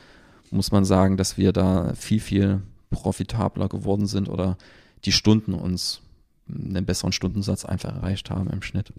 muss 0.51 0.71
man 0.71 0.85
sagen, 0.85 1.17
dass 1.17 1.37
wir 1.37 1.53
da 1.53 1.93
viel, 1.95 2.19
viel 2.19 2.61
profitabler 2.89 3.69
geworden 3.69 4.05
sind 4.05 4.29
oder 4.29 4.57
die 5.05 5.11
Stunden 5.11 5.53
uns 5.53 6.01
einen 6.47 6.85
besseren 6.85 7.11
Stundensatz 7.11 7.65
einfach 7.65 7.95
erreicht 7.95 8.29
haben 8.29 8.49
im 8.49 8.61
Schnitt. 8.61 8.93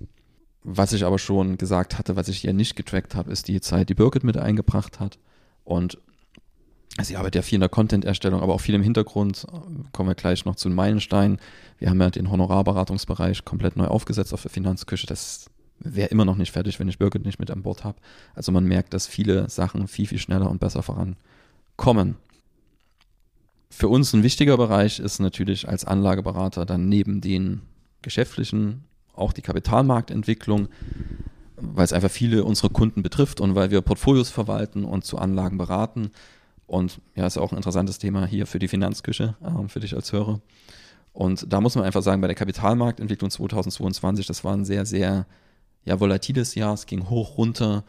Was 0.63 0.93
ich 0.95 1.05
aber 1.05 1.19
schon 1.19 1.59
gesagt 1.59 1.99
hatte, 1.99 2.17
was 2.17 2.29
ich 2.29 2.39
hier 2.39 2.55
nicht 2.55 2.75
getrackt 2.75 3.15
habe, 3.15 3.31
ist 3.31 3.49
die 3.49 3.61
Zeit, 3.61 3.91
die 3.91 3.95
Birgit 3.95 4.25
mit 4.25 4.39
eingebracht 4.39 4.99
hat. 4.99 5.19
Und 5.63 5.99
sie 7.03 7.17
arbeitet 7.17 7.37
ja 7.37 7.43
viel 7.43 7.57
in 7.57 7.61
der 7.61 7.69
Content-Erstellung, 7.69 8.41
aber 8.41 8.55
auch 8.55 8.63
viel 8.63 8.75
im 8.75 8.83
Hintergrund. 8.83 9.47
Kommen 9.93 10.09
wir 10.09 10.15
gleich 10.15 10.47
noch 10.47 10.57
zu 10.57 10.69
den 10.69 10.75
Meilensteinen. 10.75 11.39
Wir 11.79 11.91
haben 11.91 12.01
ja 12.01 12.09
den 12.09 12.31
Honorarberatungsbereich 12.31 13.45
komplett 13.45 13.77
neu 13.77 13.87
aufgesetzt 13.87 14.33
auf 14.33 14.43
der 14.43 14.51
Finanzküche. 14.51 15.07
Das 15.07 15.51
wäre 15.79 16.09
immer 16.09 16.25
noch 16.25 16.37
nicht 16.37 16.53
fertig, 16.53 16.81
wenn 16.81 16.89
ich 16.89 16.99
Birgit 16.99 17.25
nicht 17.25 17.39
mit 17.39 17.51
an 17.51 17.63
Bord 17.63 17.85
habe. 17.85 17.99
Also 18.35 18.53
man 18.53 18.65
merkt, 18.65 18.95
dass 18.95 19.07
viele 19.07 19.49
Sachen 19.51 19.89
viel, 19.89 20.07
viel 20.07 20.19
schneller 20.19 20.51
und 20.51 20.61
besser 20.61 20.83
vorankommen. 20.83 22.17
Für 23.71 23.89
uns 23.89 24.13
ein 24.13 24.23
wichtiger 24.23 24.57
Bereich 24.57 25.01
ist 25.01 25.19
natürlich 25.19 25.69
als 25.69 25.85
Anlageberater 25.85 26.65
dann 26.65 26.89
neben 26.89 27.21
den 27.21 27.63
geschäftlichen 28.03 28.85
auch 29.17 29.33
die 29.33 29.43
Kapitalmarktentwicklung, 29.43 30.69
weil 31.57 31.85
es 31.85 31.93
einfach 31.93 32.11
viele 32.11 32.45
unserer 32.45 32.71
Kunden 32.71 33.03
betrifft 33.03 33.41
und 33.41 33.55
weil 33.55 33.71
wir 33.71 33.81
Portfolios 33.81 34.31
verwalten 34.31 34.85
und 34.85 35.05
zu 35.05 35.19
Anlagen 35.19 35.59
beraten. 35.59 36.11
Und 36.67 37.01
ja, 37.15 37.27
ist 37.27 37.39
auch 37.39 37.53
ein 37.53 37.57
interessantes 37.57 37.99
Thema 37.99 38.27
hier 38.27 38.47
für 38.47 38.59
die 38.59 38.69
Finanzküche, 38.69 39.37
äh, 39.43 39.69
für 39.69 39.81
dich 39.81 39.95
als 39.95 40.13
Hörer. 40.13 40.41
Und 41.13 41.53
da 41.53 41.61
muss 41.61 41.77
man 41.77 41.85
einfach 41.85 42.03
sagen, 42.03 42.21
bei 42.21 42.27
der 42.27 42.35
Kapitalmarktentwicklung 42.35 43.31
2022, 43.31 44.27
das 44.27 44.43
war 44.43 44.55
ein 44.55 44.65
sehr, 44.65 44.85
sehr 44.85 45.27
ja, 45.85 46.01
volatiles 46.01 46.55
Jahr. 46.55 46.75
Es 46.75 46.87
ging 46.87 47.09
hoch, 47.09 47.39
runter. 47.39 47.85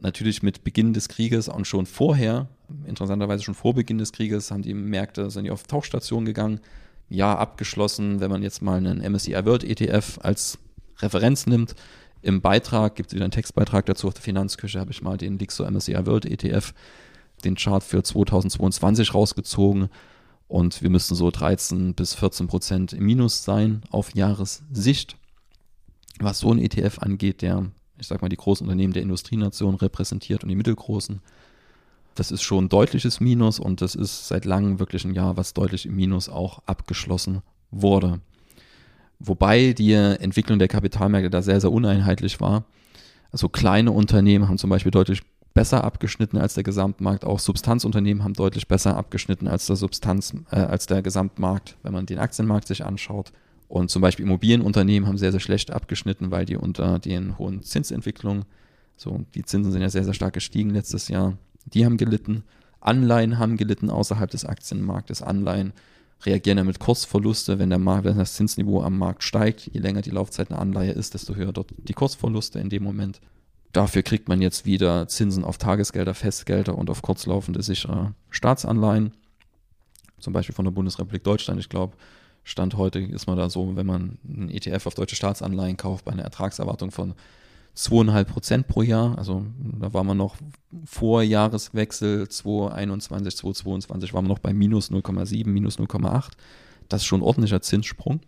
Natürlich 0.00 0.42
mit 0.42 0.64
Beginn 0.64 0.94
des 0.94 1.08
Krieges 1.08 1.48
und 1.48 1.66
schon 1.66 1.86
vorher, 1.86 2.48
interessanterweise 2.86 3.44
schon 3.44 3.54
vor 3.54 3.74
Beginn 3.74 3.98
des 3.98 4.12
Krieges, 4.12 4.50
haben 4.50 4.62
die 4.62 4.74
Märkte, 4.74 5.30
sind 5.30 5.44
die 5.44 5.50
auf 5.50 5.62
Tauchstationen 5.64 6.26
gegangen. 6.26 6.60
Jahr 7.08 7.38
abgeschlossen, 7.38 8.20
wenn 8.20 8.30
man 8.30 8.42
jetzt 8.42 8.62
mal 8.62 8.78
einen 8.78 8.98
MSCI 8.98 9.44
World 9.44 9.64
ETF 9.64 10.18
als 10.22 10.58
Referenz 10.98 11.46
nimmt. 11.46 11.74
Im 12.22 12.40
Beitrag 12.40 12.94
gibt 12.94 13.08
es 13.08 13.14
wieder 13.14 13.24
einen 13.24 13.32
Textbeitrag 13.32 13.86
dazu 13.86 14.08
auf 14.08 14.14
der 14.14 14.22
Finanzküche, 14.22 14.80
habe 14.80 14.92
ich 14.92 15.02
mal 15.02 15.18
den 15.18 15.38
Lixo 15.38 15.68
MSCI 15.68 16.06
World 16.06 16.24
ETF, 16.24 16.72
den 17.44 17.56
Chart 17.56 17.82
für 17.82 18.02
2022 18.02 19.12
rausgezogen. 19.14 19.88
Und 20.48 20.82
wir 20.82 20.90
müssten 20.90 21.14
so 21.14 21.30
13 21.30 21.94
bis 21.94 22.14
14 22.14 22.46
Prozent 22.46 22.92
im 22.92 23.04
Minus 23.04 23.44
sein 23.44 23.82
auf 23.90 24.14
Jahressicht. 24.14 25.16
Was 26.22 26.38
so 26.38 26.52
ein 26.52 26.58
ETF 26.58 26.98
angeht, 27.00 27.42
der 27.42 27.70
ich 28.02 28.08
sag 28.08 28.20
mal, 28.20 28.28
die 28.28 28.36
großen 28.36 28.66
Unternehmen 28.66 28.92
der 28.92 29.02
Industrienation 29.02 29.76
repräsentiert 29.76 30.42
und 30.42 30.48
die 30.48 30.56
mittelgroßen. 30.56 31.20
Das 32.14 32.30
ist 32.30 32.42
schon 32.42 32.64
ein 32.64 32.68
deutliches 32.68 33.20
Minus 33.20 33.58
und 33.58 33.80
das 33.80 33.94
ist 33.94 34.28
seit 34.28 34.44
langem 34.44 34.78
wirklich 34.78 35.04
ein 35.04 35.14
Jahr, 35.14 35.36
was 35.36 35.54
deutlich 35.54 35.86
im 35.86 35.96
Minus 35.96 36.28
auch 36.28 36.62
abgeschlossen 36.66 37.42
wurde. 37.70 38.20
Wobei 39.18 39.72
die 39.72 39.92
Entwicklung 39.92 40.58
der 40.58 40.68
Kapitalmärkte 40.68 41.30
da 41.30 41.42
sehr, 41.42 41.60
sehr 41.60 41.72
uneinheitlich 41.72 42.40
war. 42.40 42.64
Also 43.30 43.48
kleine 43.48 43.92
Unternehmen 43.92 44.48
haben 44.48 44.58
zum 44.58 44.68
Beispiel 44.68 44.90
deutlich 44.90 45.22
besser 45.54 45.84
abgeschnitten 45.84 46.38
als 46.38 46.54
der 46.54 46.64
Gesamtmarkt. 46.64 47.24
Auch 47.24 47.38
Substanzunternehmen 47.38 48.24
haben 48.24 48.34
deutlich 48.34 48.68
besser 48.68 48.96
abgeschnitten 48.96 49.48
als 49.48 49.66
der 49.66 49.76
Substanz, 49.76 50.34
äh, 50.50 50.56
als 50.56 50.86
der 50.86 51.02
Gesamtmarkt, 51.02 51.76
wenn 51.82 51.92
man 51.92 52.04
den 52.04 52.18
Aktienmarkt 52.18 52.66
sich 52.66 52.84
anschaut. 52.84 53.32
Und 53.72 53.90
zum 53.90 54.02
Beispiel 54.02 54.26
Immobilienunternehmen 54.26 55.08
haben 55.08 55.16
sehr, 55.16 55.30
sehr 55.30 55.40
schlecht 55.40 55.70
abgeschnitten, 55.70 56.30
weil 56.30 56.44
die 56.44 56.58
unter 56.58 56.98
den 56.98 57.38
hohen 57.38 57.62
Zinsentwicklungen, 57.62 58.44
so 58.98 59.24
die 59.34 59.44
Zinsen 59.44 59.72
sind 59.72 59.80
ja 59.80 59.88
sehr, 59.88 60.04
sehr 60.04 60.12
stark 60.12 60.34
gestiegen 60.34 60.68
letztes 60.68 61.08
Jahr, 61.08 61.38
die 61.64 61.86
haben 61.86 61.96
gelitten. 61.96 62.44
Anleihen 62.80 63.38
haben 63.38 63.56
gelitten 63.56 63.88
außerhalb 63.88 64.30
des 64.30 64.44
Aktienmarktes. 64.44 65.22
Anleihen 65.22 65.72
reagieren 66.26 66.58
ja 66.58 66.64
mit 66.64 66.80
Kursverluste, 66.80 67.58
wenn, 67.58 67.70
der 67.70 67.78
Markt, 67.78 68.04
wenn 68.04 68.18
das 68.18 68.34
Zinsniveau 68.34 68.82
am 68.82 68.98
Markt 68.98 69.22
steigt. 69.22 69.70
Je 69.72 69.80
länger 69.80 70.02
die 70.02 70.10
Laufzeit 70.10 70.50
einer 70.50 70.60
Anleihe 70.60 70.92
ist, 70.92 71.14
desto 71.14 71.34
höher 71.34 71.54
dort 71.54 71.72
die 71.78 71.94
Kursverluste 71.94 72.58
in 72.58 72.68
dem 72.68 72.82
Moment. 72.82 73.22
Dafür 73.72 74.02
kriegt 74.02 74.28
man 74.28 74.42
jetzt 74.42 74.66
wieder 74.66 75.08
Zinsen 75.08 75.44
auf 75.44 75.56
Tagesgelder, 75.56 76.12
Festgelder 76.12 76.76
und 76.76 76.90
auf 76.90 77.00
kurzlaufende 77.00 77.62
sichere 77.62 78.12
Staatsanleihen. 78.28 79.12
Zum 80.18 80.34
Beispiel 80.34 80.54
von 80.54 80.66
der 80.66 80.72
Bundesrepublik 80.72 81.24
Deutschland. 81.24 81.58
Ich 81.58 81.70
glaube, 81.70 81.96
Stand 82.44 82.76
heute 82.76 82.98
ist 82.98 83.26
man 83.26 83.36
da 83.36 83.48
so, 83.48 83.76
wenn 83.76 83.86
man 83.86 84.18
einen 84.28 84.50
ETF 84.50 84.86
auf 84.86 84.94
deutsche 84.94 85.16
Staatsanleihen 85.16 85.76
kauft, 85.76 86.04
bei 86.04 86.12
einer 86.12 86.24
Ertragserwartung 86.24 86.90
von 86.90 87.14
zweieinhalb 87.74 88.28
Prozent 88.28 88.68
pro 88.68 88.82
Jahr. 88.82 89.16
Also 89.16 89.46
da 89.80 89.92
war 89.92 90.04
man 90.04 90.16
noch 90.16 90.36
vor 90.84 91.22
Jahreswechsel 91.22 92.28
2021, 92.28 93.36
2022 93.36 94.12
war 94.12 94.22
man 94.22 94.28
noch 94.28 94.40
bei 94.40 94.52
minus 94.52 94.90
0,7, 94.90 95.48
minus 95.48 95.78
0,8. 95.78 96.32
Das 96.88 97.02
ist 97.02 97.06
schon 97.06 97.20
ein 97.20 97.24
ordentlicher 97.24 97.62
Zinssprung. 97.62 98.20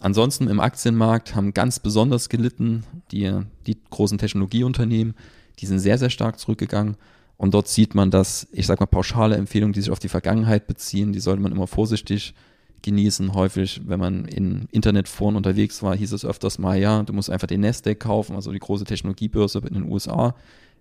Ansonsten 0.00 0.48
im 0.48 0.60
Aktienmarkt 0.60 1.34
haben 1.34 1.52
ganz 1.52 1.78
besonders 1.78 2.30
gelitten 2.30 2.84
die, 3.10 3.38
die 3.66 3.76
großen 3.90 4.16
Technologieunternehmen. 4.16 5.14
Die 5.58 5.66
sind 5.66 5.78
sehr, 5.78 5.98
sehr 5.98 6.08
stark 6.08 6.38
zurückgegangen. 6.38 6.96
Und 7.36 7.52
dort 7.52 7.68
sieht 7.68 7.94
man, 7.94 8.10
dass, 8.10 8.48
ich 8.52 8.66
sage 8.66 8.80
mal, 8.80 8.86
pauschale 8.86 9.36
Empfehlungen, 9.36 9.72
die 9.72 9.80
sich 9.80 9.90
auf 9.90 9.98
die 9.98 10.08
Vergangenheit 10.08 10.66
beziehen, 10.66 11.12
die 11.12 11.20
sollte 11.20 11.42
man 11.42 11.52
immer 11.52 11.66
vorsichtig 11.66 12.34
genießen. 12.82 13.34
Häufig, 13.34 13.80
wenn 13.86 14.00
man 14.00 14.24
in 14.24 14.66
Internetforen 14.70 15.36
unterwegs 15.36 15.82
war, 15.82 15.96
hieß 15.96 16.12
es 16.12 16.24
öfters 16.24 16.58
mal, 16.58 16.78
ja, 16.78 17.02
du 17.02 17.12
musst 17.12 17.30
einfach 17.30 17.46
den 17.46 17.60
Nasdaq 17.60 18.00
kaufen, 18.00 18.34
also 18.34 18.52
die 18.52 18.58
große 18.58 18.84
Technologiebörse 18.84 19.58
in 19.58 19.74
den 19.74 19.90
USA 19.90 20.34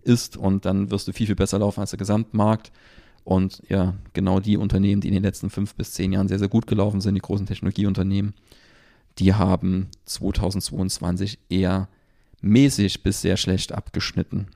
ist 0.03 0.37
und 0.37 0.65
dann 0.65 0.91
wirst 0.91 1.07
du 1.07 1.13
viel, 1.13 1.27
viel 1.27 1.35
besser 1.35 1.59
laufen 1.59 1.81
als 1.81 1.91
der 1.91 1.99
Gesamtmarkt. 1.99 2.71
Und 3.23 3.61
ja, 3.69 3.95
genau 4.13 4.39
die 4.39 4.57
Unternehmen, 4.57 5.01
die 5.01 5.09
in 5.09 5.13
den 5.13 5.23
letzten 5.23 5.49
fünf 5.49 5.75
bis 5.75 5.93
zehn 5.93 6.13
Jahren 6.13 6.27
sehr, 6.27 6.39
sehr 6.39 6.47
gut 6.47 6.67
gelaufen 6.67 7.01
sind, 7.01 7.15
die 7.15 7.21
großen 7.21 7.45
Technologieunternehmen, 7.45 8.33
die 9.19 9.33
haben 9.33 9.87
2022 10.05 11.37
eher 11.49 11.89
mäßig 12.41 13.03
bis 13.03 13.21
sehr 13.21 13.37
schlecht 13.37 13.73
abgeschnitten. 13.73 14.47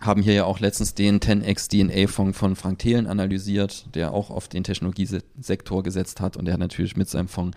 Haben 0.00 0.22
hier 0.22 0.34
ja 0.34 0.44
auch 0.44 0.60
letztens 0.60 0.94
den 0.94 1.20
10x 1.20 1.68
DNA-Fonds 1.68 2.38
von 2.38 2.56
Frank 2.56 2.78
Thelen 2.78 3.06
analysiert, 3.06 3.86
der 3.94 4.12
auch 4.12 4.30
auf 4.30 4.48
den 4.48 4.64
Technologiesektor 4.64 5.82
gesetzt 5.82 6.20
hat 6.20 6.36
und 6.36 6.44
der 6.44 6.54
hat 6.54 6.60
natürlich 6.60 6.96
mit 6.96 7.08
seinem 7.08 7.28
Fonds 7.28 7.56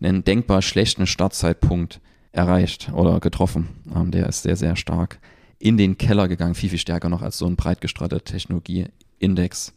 einen 0.00 0.24
denkbar 0.24 0.62
schlechten 0.62 1.06
Startzeitpunkt 1.06 2.00
erreicht 2.32 2.90
oder 2.92 3.20
getroffen. 3.20 3.68
Ähm, 3.94 4.10
der 4.10 4.26
ist 4.28 4.42
sehr, 4.42 4.56
sehr 4.56 4.76
stark 4.76 5.18
in 5.58 5.76
den 5.76 5.96
Keller 5.96 6.26
gegangen, 6.26 6.54
viel, 6.54 6.70
viel 6.70 6.78
stärker 6.78 7.08
noch 7.08 7.22
als 7.22 7.38
so 7.38 7.46
ein 7.46 7.56
breit 7.56 7.80
gestreuter 7.80 8.24
Technologieindex. 8.24 9.72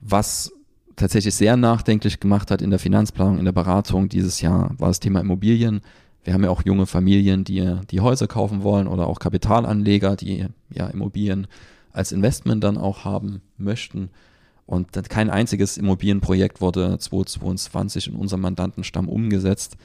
Was 0.00 0.52
tatsächlich 0.96 1.34
sehr 1.34 1.56
nachdenklich 1.56 2.18
gemacht 2.18 2.50
hat 2.50 2.60
in 2.60 2.70
der 2.70 2.78
Finanzplanung, 2.78 3.38
in 3.38 3.44
der 3.44 3.52
Beratung 3.52 4.08
dieses 4.08 4.40
Jahr, 4.40 4.74
war 4.78 4.88
das 4.88 5.00
Thema 5.00 5.20
Immobilien. 5.20 5.82
Wir 6.26 6.34
haben 6.34 6.42
ja 6.42 6.50
auch 6.50 6.64
junge 6.64 6.86
Familien, 6.86 7.44
die 7.44 7.76
die 7.90 8.00
Häuser 8.00 8.26
kaufen 8.26 8.64
wollen 8.64 8.88
oder 8.88 9.06
auch 9.06 9.20
Kapitalanleger, 9.20 10.16
die 10.16 10.46
ja 10.70 10.88
Immobilien 10.88 11.46
als 11.92 12.10
Investment 12.10 12.64
dann 12.64 12.78
auch 12.78 13.04
haben 13.04 13.42
möchten. 13.58 14.10
Und 14.66 14.88
kein 15.08 15.30
einziges 15.30 15.78
Immobilienprojekt 15.78 16.60
wurde 16.60 16.98
2022 16.98 18.08
in 18.08 18.16
unserem 18.16 18.40
Mandantenstamm 18.40 19.08
umgesetzt, 19.08 19.76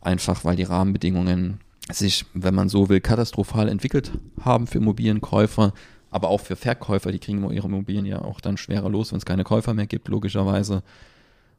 einfach 0.00 0.44
weil 0.44 0.56
die 0.56 0.64
Rahmenbedingungen 0.64 1.60
sich, 1.92 2.26
wenn 2.34 2.56
man 2.56 2.68
so 2.68 2.88
will, 2.88 3.00
katastrophal 3.00 3.68
entwickelt 3.68 4.10
haben 4.40 4.66
für 4.66 4.78
Immobilienkäufer 4.78 5.72
aber 6.14 6.28
auch 6.28 6.40
für 6.40 6.54
Verkäufer, 6.54 7.10
die 7.10 7.18
kriegen 7.18 7.42
ihre 7.50 7.66
Immobilien 7.66 8.06
ja 8.06 8.22
auch 8.22 8.40
dann 8.40 8.56
schwerer 8.56 8.88
los, 8.88 9.10
wenn 9.10 9.18
es 9.18 9.24
keine 9.24 9.42
Käufer 9.42 9.74
mehr 9.74 9.88
gibt, 9.88 10.06
logischerweise. 10.06 10.84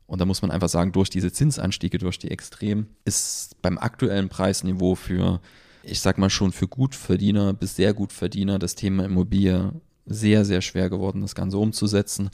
Und 0.07 0.21
da 0.21 0.25
muss 0.25 0.41
man 0.41 0.51
einfach 0.51 0.69
sagen, 0.69 0.91
durch 0.91 1.09
diese 1.09 1.31
Zinsanstiege, 1.31 1.97
durch 1.97 2.19
die 2.19 2.31
Extrem, 2.31 2.87
ist 3.05 3.61
beim 3.61 3.77
aktuellen 3.77 4.29
Preisniveau 4.29 4.95
für, 4.95 5.41
ich 5.83 5.99
sag 5.99 6.17
mal 6.17 6.29
schon, 6.29 6.51
für 6.51 6.67
Gutverdiener 6.67 7.53
bis 7.53 7.75
sehr 7.75 7.93
Gutverdiener 7.93 8.59
das 8.59 8.75
Thema 8.75 9.05
Immobilie 9.05 9.71
sehr, 10.05 10.45
sehr 10.45 10.61
schwer 10.61 10.89
geworden, 10.89 11.21
das 11.21 11.33
Ganze 11.33 11.57
umzusetzen. 11.57 12.29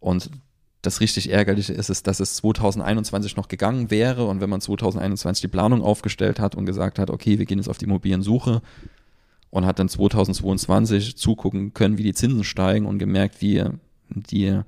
Und 0.00 0.30
das 0.82 1.00
richtig 1.00 1.30
Ärgerliche 1.30 1.72
ist, 1.72 1.90
ist, 1.90 2.08
dass 2.08 2.18
es 2.18 2.34
2021 2.36 3.36
noch 3.36 3.46
gegangen 3.46 3.92
wäre 3.92 4.26
und 4.26 4.40
wenn 4.40 4.50
man 4.50 4.60
2021 4.60 5.42
die 5.42 5.48
Planung 5.48 5.82
aufgestellt 5.82 6.40
hat 6.40 6.56
und 6.56 6.66
gesagt 6.66 6.98
hat, 6.98 7.10
okay, 7.10 7.38
wir 7.38 7.46
gehen 7.46 7.58
jetzt 7.58 7.68
auf 7.68 7.78
die 7.78 7.84
Immobiliensuche, 7.84 8.62
und 9.52 9.66
hat 9.66 9.78
dann 9.78 9.88
2022 9.90 11.16
zugucken 11.16 11.74
können, 11.74 11.98
wie 11.98 12.02
die 12.02 12.14
Zinsen 12.14 12.42
steigen 12.42 12.86
und 12.86 12.98
gemerkt, 12.98 13.42
wie 13.42 13.62
die 14.08 14.62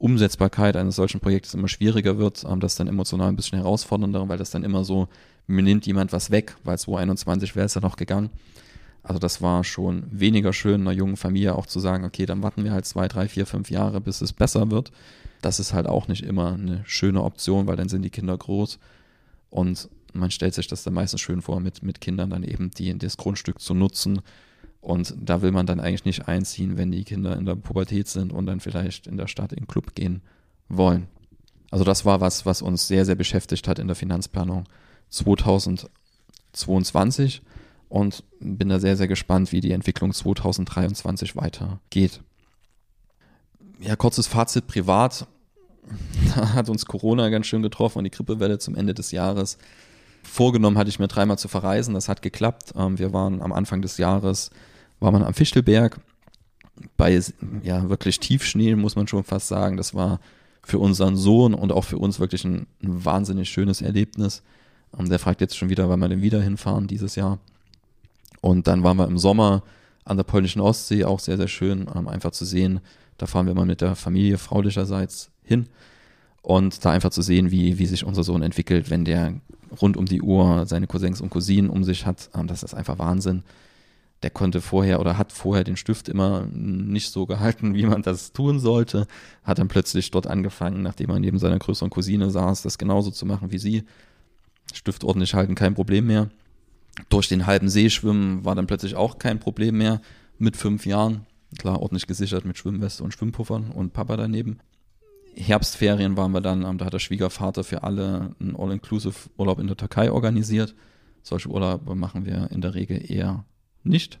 Umsetzbarkeit 0.00 0.76
eines 0.76 0.96
solchen 0.96 1.20
Projektes 1.20 1.52
immer 1.52 1.68
schwieriger 1.68 2.16
wird, 2.18 2.44
ähm, 2.48 2.58
das 2.58 2.74
dann 2.74 2.88
emotional 2.88 3.28
ein 3.28 3.36
bisschen 3.36 3.58
herausfordernder, 3.58 4.28
weil 4.28 4.38
das 4.38 4.50
dann 4.50 4.64
immer 4.64 4.82
so, 4.82 5.08
mir 5.46 5.62
nimmt 5.62 5.86
jemand 5.86 6.12
was 6.12 6.30
weg, 6.30 6.56
weil 6.64 6.78
2021 6.78 7.54
wäre 7.54 7.66
es 7.66 7.74
ja 7.74 7.82
noch 7.82 7.96
gegangen. 7.96 8.30
Also 9.02 9.18
das 9.18 9.42
war 9.42 9.62
schon 9.62 10.04
weniger 10.10 10.52
schön, 10.52 10.80
einer 10.80 10.92
jungen 10.92 11.16
Familie 11.16 11.54
auch 11.54 11.66
zu 11.66 11.80
sagen, 11.80 12.04
okay, 12.04 12.26
dann 12.26 12.42
warten 12.42 12.64
wir 12.64 12.72
halt 12.72 12.86
zwei, 12.86 13.08
drei, 13.08 13.28
vier, 13.28 13.46
fünf 13.46 13.70
Jahre, 13.70 14.00
bis 14.00 14.20
es 14.20 14.32
besser 14.32 14.70
wird. 14.70 14.90
Das 15.42 15.60
ist 15.60 15.72
halt 15.74 15.86
auch 15.86 16.08
nicht 16.08 16.22
immer 16.22 16.54
eine 16.54 16.82
schöne 16.86 17.22
Option, 17.22 17.66
weil 17.66 17.76
dann 17.76 17.88
sind 17.88 18.02
die 18.02 18.10
Kinder 18.10 18.36
groß. 18.36 18.78
Und 19.50 19.88
man 20.12 20.30
stellt 20.30 20.54
sich 20.54 20.66
das 20.66 20.82
dann 20.82 20.94
meistens 20.94 21.20
schön 21.20 21.42
vor, 21.42 21.60
mit, 21.60 21.82
mit 21.82 22.00
Kindern 22.00 22.30
dann 22.30 22.42
eben 22.42 22.70
die, 22.70 22.96
das 22.96 23.16
Grundstück 23.16 23.60
zu 23.60 23.74
nutzen. 23.74 24.20
Und 24.80 25.14
da 25.20 25.42
will 25.42 25.52
man 25.52 25.66
dann 25.66 25.80
eigentlich 25.80 26.06
nicht 26.06 26.26
einziehen, 26.26 26.78
wenn 26.78 26.90
die 26.90 27.04
Kinder 27.04 27.36
in 27.36 27.44
der 27.44 27.54
Pubertät 27.54 28.08
sind 28.08 28.32
und 28.32 28.46
dann 28.46 28.60
vielleicht 28.60 29.06
in 29.06 29.18
der 29.18 29.26
Stadt 29.26 29.52
in 29.52 29.60
den 29.60 29.66
Club 29.66 29.94
gehen 29.94 30.22
wollen. 30.68 31.06
Also 31.70 31.84
das 31.84 32.04
war 32.04 32.20
was, 32.20 32.44
was 32.46 32.62
uns 32.62 32.88
sehr, 32.88 33.04
sehr 33.04 33.14
beschäftigt 33.14 33.68
hat 33.68 33.78
in 33.78 33.86
der 33.86 33.96
Finanzplanung 33.96 34.64
2022 35.10 37.42
und 37.88 38.24
bin 38.40 38.70
da 38.70 38.80
sehr, 38.80 38.96
sehr 38.96 39.08
gespannt, 39.08 39.52
wie 39.52 39.60
die 39.60 39.72
Entwicklung 39.72 40.12
2023 40.12 41.36
weitergeht. 41.36 42.22
Ja, 43.80 43.96
kurzes 43.96 44.26
Fazit 44.26 44.66
privat. 44.66 45.26
Da 46.34 46.48
hat 46.54 46.68
uns 46.68 46.86
Corona 46.86 47.28
ganz 47.28 47.46
schön 47.46 47.62
getroffen 47.62 47.98
und 47.98 48.04
die 48.04 48.10
Grippewelle 48.10 48.58
zum 48.58 48.76
Ende 48.76 48.94
des 48.94 49.10
Jahres. 49.10 49.58
Vorgenommen 50.22 50.78
hatte 50.78 50.90
ich 50.90 50.98
mir 50.98 51.08
dreimal 51.08 51.38
zu 51.38 51.48
verreisen, 51.48 51.94
das 51.94 52.08
hat 52.08 52.22
geklappt. 52.22 52.74
Ähm, 52.76 52.98
wir 52.98 53.12
waren 53.12 53.42
am 53.42 53.52
Anfang 53.52 53.82
des 53.82 53.96
Jahres, 53.96 54.50
war 55.00 55.10
man 55.10 55.22
am 55.22 55.34
Fichtelberg 55.34 56.00
bei 56.96 57.18
ja 57.62 57.88
wirklich 57.88 58.20
Tiefschnee, 58.20 58.74
muss 58.74 58.96
man 58.96 59.08
schon 59.08 59.24
fast 59.24 59.48
sagen. 59.48 59.76
Das 59.76 59.94
war 59.94 60.20
für 60.62 60.78
unseren 60.78 61.16
Sohn 61.16 61.54
und 61.54 61.72
auch 61.72 61.84
für 61.84 61.98
uns 61.98 62.20
wirklich 62.20 62.44
ein, 62.44 62.66
ein 62.82 63.04
wahnsinnig 63.04 63.48
schönes 63.48 63.82
Erlebnis. 63.82 64.42
Ähm, 64.98 65.08
der 65.08 65.18
fragt 65.18 65.40
jetzt 65.40 65.56
schon 65.56 65.70
wieder, 65.70 65.88
wann 65.88 66.00
wir 66.00 66.08
denn 66.08 66.22
wieder 66.22 66.42
hinfahren 66.42 66.86
dieses 66.86 67.16
Jahr. 67.16 67.38
Und 68.40 68.66
dann 68.66 68.82
waren 68.82 68.96
wir 68.96 69.06
im 69.06 69.18
Sommer 69.18 69.62
an 70.04 70.16
der 70.16 70.24
polnischen 70.24 70.60
Ostsee, 70.60 71.04
auch 71.04 71.20
sehr, 71.20 71.36
sehr 71.36 71.48
schön, 71.48 71.86
ähm, 71.94 72.08
einfach 72.08 72.32
zu 72.32 72.44
sehen. 72.44 72.80
Da 73.18 73.26
fahren 73.26 73.46
wir 73.46 73.54
mal 73.54 73.66
mit 73.66 73.80
der 73.80 73.96
Familie 73.96 74.38
fraulicherseits 74.38 75.30
hin 75.42 75.66
und 76.42 76.84
da 76.84 76.90
einfach 76.90 77.10
zu 77.10 77.22
sehen, 77.22 77.50
wie, 77.50 77.78
wie 77.78 77.86
sich 77.86 78.04
unser 78.04 78.24
Sohn 78.24 78.42
entwickelt, 78.42 78.88
wenn 78.88 79.04
der 79.04 79.34
rund 79.80 79.96
um 79.96 80.06
die 80.06 80.22
Uhr 80.22 80.66
seine 80.66 80.86
Cousins 80.86 81.20
und 81.20 81.30
Cousinen 81.30 81.70
um 81.70 81.84
sich 81.84 82.06
hat. 82.06 82.30
Ähm, 82.34 82.46
das 82.46 82.62
ist 82.62 82.74
einfach 82.74 82.98
Wahnsinn. 82.98 83.42
Der 84.22 84.30
konnte 84.30 84.60
vorher 84.60 85.00
oder 85.00 85.16
hat 85.16 85.32
vorher 85.32 85.64
den 85.64 85.76
Stift 85.76 86.08
immer 86.08 86.46
nicht 86.52 87.10
so 87.10 87.24
gehalten, 87.24 87.74
wie 87.74 87.86
man 87.86 88.02
das 88.02 88.32
tun 88.32 88.58
sollte. 88.60 89.06
Hat 89.44 89.58
dann 89.58 89.68
plötzlich 89.68 90.10
dort 90.10 90.26
angefangen, 90.26 90.82
nachdem 90.82 91.10
er 91.10 91.18
neben 91.18 91.38
seiner 91.38 91.58
größeren 91.58 91.90
Cousine 91.90 92.30
saß, 92.30 92.62
das 92.62 92.76
genauso 92.76 93.10
zu 93.10 93.24
machen 93.24 93.50
wie 93.50 93.58
sie. 93.58 93.84
Stift 94.74 95.04
ordentlich 95.04 95.34
halten, 95.34 95.54
kein 95.54 95.74
Problem 95.74 96.06
mehr. 96.06 96.28
Durch 97.08 97.28
den 97.28 97.46
halben 97.46 97.68
See 97.68 97.88
schwimmen 97.88 98.44
war 98.44 98.54
dann 98.54 98.66
plötzlich 98.66 98.94
auch 98.94 99.18
kein 99.18 99.40
Problem 99.40 99.78
mehr 99.78 100.02
mit 100.38 100.56
fünf 100.56 100.84
Jahren. 100.84 101.26
Klar, 101.58 101.80
ordentlich 101.80 102.06
gesichert 102.06 102.44
mit 102.44 102.58
Schwimmweste 102.58 103.02
und 103.02 103.12
Schwimmpuffern 103.12 103.70
und 103.70 103.92
Papa 103.92 104.16
daneben. 104.16 104.58
Herbstferien 105.34 106.16
waren 106.16 106.32
wir 106.32 106.40
dann, 106.40 106.78
da 106.78 106.84
hat 106.84 106.92
der 106.92 106.98
Schwiegervater 106.98 107.64
für 107.64 107.82
alle 107.84 108.34
einen 108.40 108.56
All-Inclusive-Urlaub 108.56 109.58
in 109.60 109.66
der 109.66 109.76
Türkei 109.76 110.12
organisiert. 110.12 110.74
Solche 111.22 111.48
Urlaube 111.48 111.94
machen 111.94 112.26
wir 112.26 112.50
in 112.50 112.60
der 112.60 112.74
Regel 112.74 113.10
eher 113.10 113.44
nicht. 113.84 114.18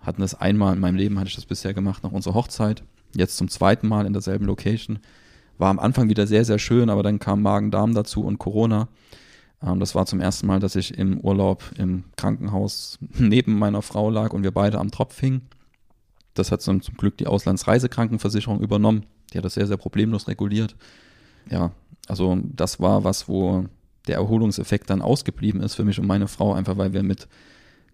hatten 0.00 0.20
das 0.20 0.34
einmal 0.34 0.74
in 0.74 0.80
meinem 0.80 0.96
Leben, 0.96 1.18
hatte 1.18 1.28
ich 1.28 1.34
das 1.34 1.46
bisher 1.46 1.74
gemacht, 1.74 2.02
nach 2.04 2.12
unserer 2.12 2.34
Hochzeit. 2.34 2.84
Jetzt 3.14 3.36
zum 3.36 3.48
zweiten 3.48 3.88
Mal 3.88 4.06
in 4.06 4.12
derselben 4.12 4.46
Location. 4.46 5.00
War 5.58 5.70
am 5.70 5.78
Anfang 5.78 6.08
wieder 6.08 6.26
sehr, 6.26 6.44
sehr 6.44 6.58
schön, 6.58 6.88
aber 6.88 7.02
dann 7.02 7.18
kam 7.18 7.42
Magen-Darm 7.42 7.94
dazu 7.94 8.22
und 8.22 8.38
Corona. 8.38 8.88
Ähm, 9.62 9.80
das 9.80 9.94
war 9.94 10.06
zum 10.06 10.20
ersten 10.20 10.46
Mal, 10.46 10.60
dass 10.60 10.76
ich 10.76 10.96
im 10.96 11.20
Urlaub 11.20 11.64
im 11.76 12.04
Krankenhaus 12.16 12.98
neben 13.18 13.58
meiner 13.58 13.82
Frau 13.82 14.10
lag 14.10 14.32
und 14.32 14.42
wir 14.42 14.52
beide 14.52 14.78
am 14.78 14.90
Tropf 14.90 15.18
hingen. 15.18 15.42
Das 16.34 16.52
hat 16.52 16.62
zum, 16.62 16.80
zum 16.82 16.94
Glück 16.94 17.16
die 17.18 17.26
Auslandsreisekrankenversicherung 17.26 18.60
übernommen. 18.60 19.06
Die 19.32 19.38
hat 19.38 19.44
das 19.44 19.54
sehr, 19.54 19.66
sehr 19.66 19.76
problemlos 19.76 20.28
reguliert. 20.28 20.76
Ja, 21.50 21.72
also 22.06 22.38
das 22.42 22.80
war 22.80 23.04
was, 23.04 23.28
wo 23.28 23.66
der 24.06 24.16
Erholungseffekt 24.16 24.88
dann 24.90 25.02
ausgeblieben 25.02 25.60
ist 25.60 25.74
für 25.74 25.84
mich 25.84 25.98
und 25.98 26.06
meine 26.06 26.28
Frau, 26.28 26.54
einfach 26.54 26.78
weil 26.78 26.92
wir 26.92 27.02
mit 27.02 27.28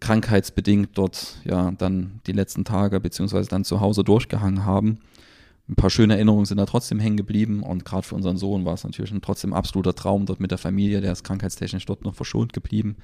krankheitsbedingt 0.00 0.90
dort 0.94 1.38
ja 1.44 1.70
dann 1.72 2.20
die 2.26 2.32
letzten 2.32 2.64
Tage 2.64 3.00
beziehungsweise 3.00 3.48
dann 3.48 3.64
zu 3.64 3.80
Hause 3.80 4.04
durchgehangen 4.04 4.64
haben. 4.64 4.98
Ein 5.68 5.76
paar 5.76 5.90
schöne 5.90 6.14
Erinnerungen 6.14 6.44
sind 6.44 6.58
da 6.58 6.66
trotzdem 6.66 7.00
hängen 7.00 7.16
geblieben 7.16 7.62
und 7.62 7.84
gerade 7.86 8.06
für 8.06 8.14
unseren 8.14 8.36
Sohn 8.36 8.64
war 8.66 8.74
es 8.74 8.84
natürlich 8.84 9.12
ein 9.12 9.22
trotzdem 9.22 9.54
absoluter 9.54 9.94
Traum 9.94 10.26
dort 10.26 10.40
mit 10.40 10.50
der 10.50 10.58
Familie, 10.58 11.00
der 11.00 11.12
ist 11.12 11.24
krankheitstechnisch 11.24 11.86
dort 11.86 12.04
noch 12.04 12.14
verschont 12.14 12.52
geblieben. 12.52 12.96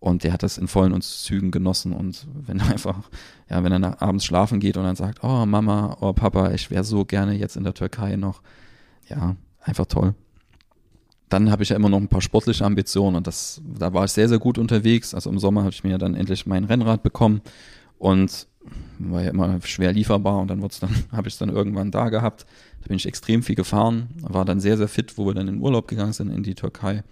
Und 0.00 0.22
der 0.22 0.32
hat 0.32 0.42
das 0.42 0.58
in 0.58 0.68
vollen 0.68 1.00
Zügen 1.00 1.50
genossen. 1.50 1.92
Und 1.92 2.26
wenn 2.32 2.60
er 2.60 2.68
einfach, 2.70 3.08
ja, 3.48 3.62
wenn 3.62 3.72
er 3.72 4.02
abends 4.02 4.24
schlafen 4.24 4.60
geht 4.60 4.76
und 4.76 4.84
dann 4.84 4.96
sagt, 4.96 5.22
oh 5.22 5.46
Mama, 5.46 5.96
oh 6.00 6.12
Papa, 6.12 6.50
ich 6.52 6.70
wäre 6.70 6.84
so 6.84 7.04
gerne 7.04 7.34
jetzt 7.34 7.56
in 7.56 7.64
der 7.64 7.74
Türkei 7.74 8.16
noch, 8.16 8.42
ja, 9.08 9.36
einfach 9.60 9.86
toll. 9.86 10.14
Dann 11.28 11.50
habe 11.50 11.62
ich 11.62 11.68
ja 11.68 11.76
immer 11.76 11.88
noch 11.88 11.98
ein 11.98 12.08
paar 12.08 12.22
sportliche 12.22 12.64
Ambitionen 12.64 13.16
und 13.16 13.26
das, 13.26 13.60
da 13.78 13.92
war 13.92 14.04
ich 14.04 14.12
sehr, 14.12 14.28
sehr 14.28 14.38
gut 14.38 14.58
unterwegs. 14.58 15.14
Also 15.14 15.30
im 15.30 15.38
Sommer 15.38 15.62
habe 15.62 15.72
ich 15.72 15.84
mir 15.84 15.98
dann 15.98 16.14
endlich 16.14 16.46
mein 16.46 16.64
Rennrad 16.64 17.02
bekommen 17.02 17.42
und 17.98 18.46
war 18.98 19.22
ja 19.22 19.30
immer 19.30 19.60
schwer 19.62 19.92
lieferbar 19.92 20.38
und 20.38 20.48
dann 20.48 20.60
dann, 20.60 20.90
habe 21.12 21.28
ich 21.28 21.34
es 21.34 21.38
dann 21.38 21.48
irgendwann 21.48 21.90
da 21.90 22.08
gehabt. 22.08 22.46
Da 22.82 22.88
bin 22.88 22.96
ich 22.96 23.06
extrem 23.06 23.42
viel 23.42 23.56
gefahren, 23.56 24.08
war 24.20 24.44
dann 24.44 24.60
sehr, 24.60 24.76
sehr 24.76 24.88
fit, 24.88 25.18
wo 25.18 25.26
wir 25.26 25.34
dann 25.34 25.48
in 25.48 25.60
Urlaub 25.60 25.88
gegangen 25.88 26.12
sind 26.12 26.30
in 26.30 26.42
die 26.42 26.54
Türkei. 26.54 27.02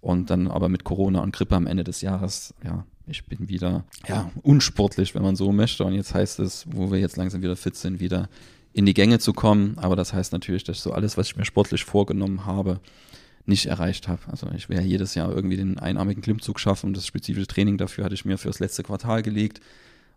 Und 0.00 0.30
dann 0.30 0.46
aber 0.46 0.68
mit 0.68 0.84
Corona 0.84 1.20
und 1.20 1.34
Grippe 1.34 1.56
am 1.56 1.66
Ende 1.66 1.82
des 1.82 2.02
Jahres, 2.02 2.54
ja, 2.64 2.84
ich 3.08 3.24
bin 3.24 3.48
wieder, 3.48 3.84
ja, 4.06 4.30
unsportlich, 4.42 5.14
wenn 5.14 5.22
man 5.22 5.34
so 5.34 5.50
möchte. 5.50 5.84
Und 5.84 5.94
jetzt 5.94 6.14
heißt 6.14 6.38
es, 6.40 6.66
wo 6.70 6.92
wir 6.92 6.98
jetzt 6.98 7.16
langsam 7.16 7.42
wieder 7.42 7.56
fit 7.56 7.74
sind, 7.74 7.98
wieder 7.98 8.28
in 8.72 8.86
die 8.86 8.94
Gänge 8.94 9.18
zu 9.18 9.32
kommen. 9.32 9.76
Aber 9.78 9.96
das 9.96 10.12
heißt 10.12 10.32
natürlich, 10.32 10.62
dass 10.62 10.82
so 10.82 10.92
alles, 10.92 11.16
was 11.16 11.28
ich 11.28 11.36
mir 11.36 11.44
sportlich 11.44 11.84
vorgenommen 11.84 12.46
habe, 12.46 12.80
nicht 13.48 13.66
erreicht 13.66 14.08
habe. 14.08 14.20
Also 14.28 14.46
ich 14.54 14.68
ja 14.68 14.80
jedes 14.80 15.14
Jahr 15.14 15.32
irgendwie 15.32 15.56
den 15.56 15.78
einarmigen 15.78 16.22
Klimmzug 16.22 16.60
schaffen 16.60 16.86
und 16.86 16.96
das 16.96 17.06
spezifische 17.06 17.46
Training 17.46 17.78
dafür 17.78 18.04
hatte 18.04 18.14
ich 18.14 18.24
mir 18.24 18.38
für 18.38 18.48
das 18.48 18.58
letzte 18.58 18.82
Quartal 18.82 19.22
gelegt. 19.22 19.60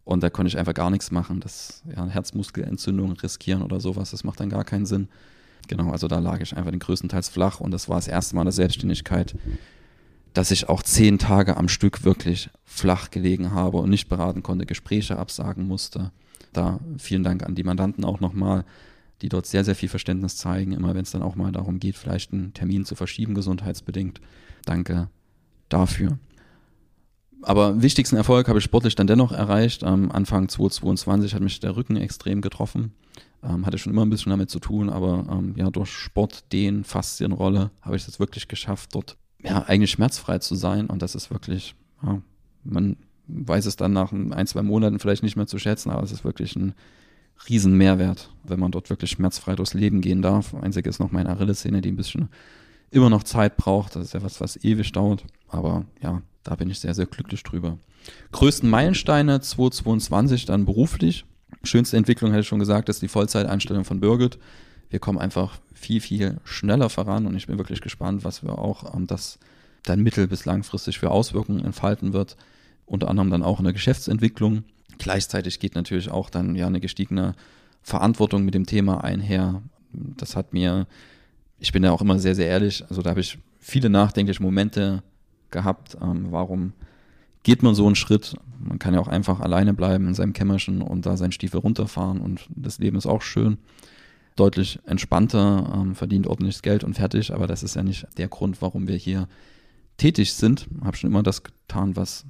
Und 0.03 0.23
da 0.23 0.29
konnte 0.29 0.49
ich 0.49 0.57
einfach 0.57 0.73
gar 0.73 0.89
nichts 0.89 1.11
machen. 1.11 1.39
Das 1.39 1.83
ja, 1.95 2.05
Herzmuskelentzündung 2.07 3.13
riskieren 3.13 3.61
oder 3.61 3.79
sowas, 3.79 4.11
das 4.11 4.23
macht 4.23 4.39
dann 4.39 4.49
gar 4.49 4.63
keinen 4.63 4.85
Sinn. 4.85 5.07
Genau, 5.67 5.91
also 5.91 6.07
da 6.07 6.19
lag 6.19 6.41
ich 6.41 6.55
einfach 6.57 6.71
den 6.71 6.79
größtenteils 6.79 7.29
flach 7.29 7.59
und 7.59 7.71
das 7.71 7.87
war 7.87 7.97
das 7.97 8.07
erste 8.07 8.35
Mal 8.35 8.41
in 8.41 8.47
der 8.47 8.53
Selbstständigkeit, 8.53 9.35
dass 10.33 10.51
ich 10.51 10.69
auch 10.69 10.81
zehn 10.81 11.19
Tage 11.19 11.57
am 11.57 11.69
Stück 11.69 12.03
wirklich 12.03 12.49
flach 12.65 13.11
gelegen 13.11 13.51
habe 13.51 13.77
und 13.77 13.89
nicht 13.89 14.09
beraten 14.09 14.43
konnte, 14.43 14.65
Gespräche 14.65 15.17
absagen 15.17 15.67
musste. 15.67 16.11
Da 16.51 16.79
vielen 16.97 17.23
Dank 17.23 17.43
an 17.43 17.55
die 17.55 17.63
Mandanten 17.63 18.03
auch 18.03 18.19
nochmal, 18.19 18.65
die 19.21 19.29
dort 19.29 19.45
sehr, 19.45 19.63
sehr 19.63 19.75
viel 19.75 19.89
Verständnis 19.89 20.37
zeigen, 20.37 20.71
immer 20.71 20.95
wenn 20.95 21.03
es 21.03 21.11
dann 21.11 21.21
auch 21.21 21.35
mal 21.35 21.51
darum 21.51 21.79
geht, 21.79 21.95
vielleicht 21.95 22.33
einen 22.33 22.53
Termin 22.53 22.85
zu 22.85 22.95
verschieben, 22.95 23.35
gesundheitsbedingt. 23.35 24.21
Danke 24.65 25.09
dafür. 25.69 26.17
Aber 27.43 27.81
wichtigsten 27.81 28.17
Erfolg 28.17 28.47
habe 28.47 28.59
ich 28.59 28.65
sportlich 28.65 28.95
dann 28.95 29.07
dennoch 29.07 29.31
erreicht. 29.31 29.83
Am 29.83 30.11
Anfang 30.11 30.47
2022 30.47 31.33
hat 31.33 31.41
mich 31.41 31.59
der 31.59 31.75
Rücken 31.75 31.97
extrem 31.97 32.41
getroffen. 32.41 32.93
Ähm, 33.43 33.65
hatte 33.65 33.79
schon 33.79 33.91
immer 33.91 34.05
ein 34.05 34.09
bisschen 34.11 34.29
damit 34.29 34.51
zu 34.51 34.59
tun, 34.59 34.89
aber 34.89 35.25
ähm, 35.31 35.55
ja, 35.57 35.71
durch 35.71 35.89
Sport, 35.89 36.51
den 36.53 36.83
Faszienrolle 36.83 37.71
habe 37.81 37.95
ich 37.95 38.07
es 38.07 38.19
wirklich 38.19 38.47
geschafft, 38.47 38.93
dort 38.93 39.17
ja, 39.43 39.63
eigentlich 39.63 39.89
schmerzfrei 39.89 40.37
zu 40.37 40.53
sein. 40.53 40.87
Und 40.87 41.01
das 41.01 41.15
ist 41.15 41.31
wirklich, 41.31 41.73
ja, 42.03 42.21
man 42.63 42.97
weiß 43.27 43.65
es 43.65 43.75
dann 43.75 43.93
nach 43.93 44.11
ein, 44.11 44.45
zwei 44.47 44.61
Monaten 44.61 44.99
vielleicht 44.99 45.23
nicht 45.23 45.35
mehr 45.35 45.47
zu 45.47 45.57
schätzen, 45.57 45.89
aber 45.89 46.03
es 46.03 46.11
ist 46.11 46.23
wirklich 46.23 46.55
ein 46.55 46.73
riesen 47.49 47.77
Mehrwert, 47.77 48.29
wenn 48.43 48.59
man 48.59 48.71
dort 48.71 48.89
wirklich 48.89 49.11
schmerzfrei 49.11 49.55
durchs 49.55 49.73
Leben 49.73 50.01
gehen 50.01 50.21
darf. 50.21 50.53
Einzig 50.53 50.85
ist 50.87 50.99
noch 50.99 51.11
meine 51.11 51.29
Achillessehne, 51.29 51.81
die 51.81 51.91
ein 51.91 51.97
bisschen 51.97 52.29
immer 52.89 53.09
noch 53.09 53.23
Zeit 53.23 53.57
braucht. 53.57 53.95
Das 53.95 54.05
ist 54.05 54.13
ja 54.13 54.23
was, 54.23 54.41
was 54.41 54.63
ewig 54.63 54.91
dauert. 54.91 55.23
Aber 55.47 55.85
ja, 56.01 56.21
da 56.43 56.55
bin 56.55 56.69
ich 56.69 56.79
sehr, 56.79 56.93
sehr 56.93 57.05
glücklich 57.05 57.43
drüber. 57.43 57.77
Größten 58.31 58.69
Meilensteine 58.69 59.41
2022 59.41 60.45
dann 60.45 60.65
beruflich. 60.65 61.25
Schönste 61.63 61.97
Entwicklung, 61.97 62.31
hätte 62.31 62.41
ich 62.41 62.47
schon 62.47 62.59
gesagt, 62.59 62.89
ist 62.89 63.01
die 63.01 63.07
Vollzeiteinstellung 63.07 63.85
von 63.85 63.99
Birgit 63.99 64.39
wir 64.91 64.99
kommen 64.99 65.17
einfach 65.17 65.59
viel, 65.73 66.01
viel 66.01 66.39
schneller 66.43 66.89
voran 66.89 67.25
und 67.25 67.35
ich 67.35 67.47
bin 67.47 67.57
wirklich 67.57 67.81
gespannt, 67.81 68.23
was 68.23 68.43
wir 68.43 68.59
auch 68.59 68.93
ähm, 68.93 69.07
das 69.07 69.39
dann 69.83 70.03
mittel- 70.03 70.27
bis 70.27 70.45
langfristig 70.45 70.99
für 70.99 71.09
Auswirkungen 71.09 71.65
entfalten 71.65 72.13
wird. 72.13 72.37
Unter 72.85 73.09
anderem 73.09 73.31
dann 73.31 73.41
auch 73.41 73.59
in 73.59 73.63
der 73.63 73.73
Geschäftsentwicklung. 73.73 74.63
Gleichzeitig 75.01 75.59
geht 75.59 75.73
natürlich 75.73 76.11
auch 76.11 76.29
dann 76.29 76.55
ja 76.55 76.67
eine 76.67 76.79
gestiegene 76.79 77.33
Verantwortung 77.81 78.45
mit 78.45 78.53
dem 78.53 78.67
Thema 78.67 79.03
einher. 79.03 79.63
Das 79.91 80.35
hat 80.35 80.53
mir, 80.53 80.85
ich 81.57 81.71
bin 81.71 81.83
ja 81.83 81.91
auch 81.91 82.03
immer 82.03 82.19
sehr, 82.19 82.35
sehr 82.35 82.45
ehrlich, 82.45 82.85
also 82.87 83.01
da 83.01 83.09
habe 83.09 83.19
ich 83.19 83.39
viele 83.59 83.89
nachdenkliche 83.89 84.43
Momente 84.43 85.01
gehabt. 85.49 85.97
Ähm, 85.99 86.27
warum 86.29 86.73
geht 87.41 87.63
man 87.63 87.73
so 87.73 87.87
einen 87.87 87.95
Schritt? 87.95 88.35
Man 88.59 88.77
kann 88.77 88.93
ja 88.93 88.99
auch 88.99 89.07
einfach 89.07 89.39
alleine 89.39 89.73
bleiben 89.73 90.07
in 90.07 90.13
seinem 90.13 90.33
Kämmerchen 90.33 90.83
und 90.83 91.07
da 91.07 91.17
seinen 91.17 91.31
Stiefel 91.31 91.61
runterfahren 91.61 92.21
und 92.21 92.47
das 92.55 92.77
Leben 92.77 92.95
ist 92.95 93.07
auch 93.07 93.23
schön 93.23 93.57
deutlich 94.35 94.77
entspannter, 94.85 95.81
ähm, 95.81 95.95
verdient 95.95 96.27
ordentliches 96.27 96.61
Geld 96.61 96.83
und 96.83 96.93
fertig, 96.93 97.33
aber 97.33 97.47
das 97.47 97.63
ist 97.63 97.75
ja 97.75 97.81
nicht 97.81 98.05
der 98.19 98.27
Grund, 98.27 98.61
warum 98.61 98.87
wir 98.87 98.97
hier 98.97 99.27
tätig 99.97 100.33
sind. 100.33 100.67
Habe 100.83 100.95
schon 100.95 101.09
immer 101.09 101.23
das 101.23 101.41
getan, 101.41 101.95
was 101.95 102.27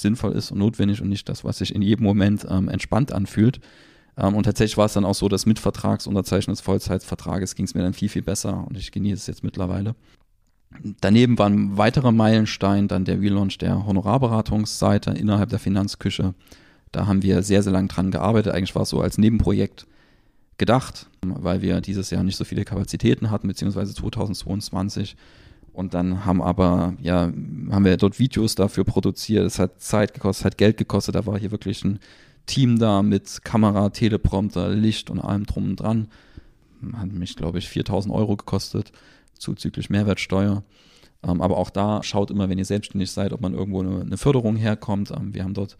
sinnvoll 0.00 0.32
ist 0.32 0.50
und 0.50 0.58
notwendig 0.58 1.02
und 1.02 1.08
nicht 1.08 1.28
das, 1.28 1.44
was 1.44 1.58
sich 1.58 1.74
in 1.74 1.82
jedem 1.82 2.04
Moment 2.04 2.46
ähm, 2.48 2.68
entspannt 2.68 3.12
anfühlt. 3.12 3.60
Ähm, 4.16 4.34
und 4.34 4.44
tatsächlich 4.44 4.76
war 4.76 4.86
es 4.86 4.92
dann 4.92 5.04
auch 5.04 5.14
so, 5.14 5.28
dass 5.28 5.46
mit 5.46 5.58
Vertragsunterzeichnung 5.58 6.54
des 6.54 6.60
Vollzeitvertrages 6.60 7.54
ging 7.54 7.64
es 7.64 7.74
mir 7.74 7.82
dann 7.82 7.94
viel, 7.94 8.08
viel 8.08 8.22
besser 8.22 8.66
und 8.66 8.76
ich 8.76 8.92
genieße 8.92 9.16
es 9.16 9.26
jetzt 9.26 9.44
mittlerweile. 9.44 9.94
Daneben 11.00 11.38
war 11.38 11.48
ein 11.48 11.76
weiterer 11.76 12.12
Meilenstein 12.12 12.86
dann 12.86 13.04
der 13.04 13.20
Relaunch 13.20 13.58
der 13.58 13.86
Honorarberatungsseite 13.86 15.10
innerhalb 15.10 15.50
der 15.50 15.58
Finanzküche. 15.58 16.34
Da 16.92 17.06
haben 17.06 17.22
wir 17.22 17.42
sehr, 17.42 17.62
sehr 17.62 17.72
lange 17.72 17.88
dran 17.88 18.10
gearbeitet. 18.10 18.54
Eigentlich 18.54 18.74
war 18.74 18.82
es 18.82 18.90
so 18.90 19.00
als 19.00 19.18
Nebenprojekt 19.18 19.86
gedacht, 20.58 21.08
weil 21.22 21.62
wir 21.62 21.80
dieses 21.80 22.10
Jahr 22.10 22.22
nicht 22.22 22.36
so 22.36 22.44
viele 22.44 22.64
Kapazitäten 22.64 23.30
hatten, 23.30 23.48
beziehungsweise 23.48 23.94
2022. 23.94 25.16
Und 25.80 25.94
dann 25.94 26.26
haben 26.26 26.42
aber, 26.42 26.92
ja, 27.00 27.32
haben 27.70 27.84
wir 27.86 27.96
dort 27.96 28.18
Videos 28.18 28.54
dafür 28.54 28.84
produziert. 28.84 29.46
Es 29.46 29.58
hat 29.58 29.80
Zeit 29.80 30.12
gekostet, 30.12 30.44
hat 30.44 30.58
Geld 30.58 30.76
gekostet. 30.76 31.14
Da 31.14 31.24
war 31.24 31.38
hier 31.38 31.52
wirklich 31.52 31.82
ein 31.86 32.00
Team 32.44 32.78
da 32.78 33.00
mit 33.02 33.42
Kamera, 33.44 33.88
Teleprompter, 33.88 34.68
Licht 34.68 35.08
und 35.08 35.20
allem 35.20 35.46
drum 35.46 35.70
und 35.70 35.76
dran. 35.76 36.08
Hat 36.92 37.10
mich, 37.12 37.34
glaube 37.34 37.58
ich, 37.58 37.70
4000 37.70 38.14
Euro 38.14 38.36
gekostet, 38.36 38.92
zuzüglich 39.38 39.88
Mehrwertsteuer. 39.88 40.64
Ähm, 41.22 41.40
aber 41.40 41.56
auch 41.56 41.70
da 41.70 42.02
schaut 42.02 42.30
immer, 42.30 42.50
wenn 42.50 42.58
ihr 42.58 42.66
selbstständig 42.66 43.10
seid, 43.10 43.32
ob 43.32 43.40
man 43.40 43.54
irgendwo 43.54 43.80
eine, 43.80 44.18
Förderung 44.18 44.56
herkommt. 44.56 45.10
Ähm, 45.12 45.32
wir 45.32 45.44
haben 45.44 45.54
dort 45.54 45.78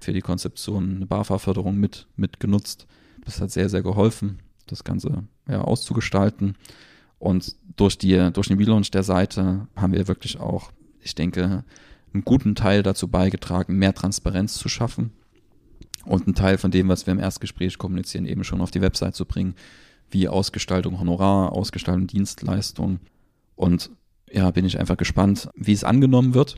für 0.00 0.12
die 0.12 0.20
Konzeption 0.20 0.96
eine 0.96 1.06
BAFA-Förderung 1.06 1.74
mit, 1.74 2.06
mit 2.16 2.38
genutzt. 2.38 2.86
Das 3.24 3.40
hat 3.40 3.50
sehr, 3.50 3.70
sehr 3.70 3.80
geholfen, 3.80 4.40
das 4.66 4.84
Ganze 4.84 5.24
ja, 5.48 5.62
auszugestalten. 5.62 6.54
Und 7.18 7.56
durch, 7.76 7.98
die, 7.98 8.30
durch 8.32 8.48
den 8.48 8.58
Relaunch 8.58 8.90
der 8.90 9.02
Seite 9.02 9.66
haben 9.76 9.92
wir 9.92 10.08
wirklich 10.08 10.38
auch, 10.38 10.70
ich 11.00 11.14
denke, 11.14 11.64
einen 12.12 12.24
guten 12.24 12.54
Teil 12.54 12.82
dazu 12.82 13.08
beigetragen, 13.08 13.76
mehr 13.76 13.94
Transparenz 13.94 14.54
zu 14.54 14.68
schaffen 14.68 15.12
und 16.04 16.26
einen 16.26 16.34
Teil 16.34 16.58
von 16.58 16.70
dem, 16.70 16.88
was 16.88 17.06
wir 17.06 17.12
im 17.12 17.18
Erstgespräch 17.18 17.78
kommunizieren, 17.78 18.26
eben 18.26 18.44
schon 18.44 18.60
auf 18.60 18.70
die 18.70 18.80
Website 18.80 19.14
zu 19.14 19.24
bringen, 19.26 19.54
wie 20.10 20.28
Ausgestaltung 20.28 20.98
Honorar, 20.98 21.52
Ausgestaltung 21.52 22.06
Dienstleistung. 22.06 23.00
Und 23.56 23.90
ja, 24.30 24.50
bin 24.50 24.64
ich 24.64 24.78
einfach 24.78 24.96
gespannt, 24.96 25.50
wie 25.54 25.72
es 25.72 25.84
angenommen 25.84 26.34
wird. 26.34 26.56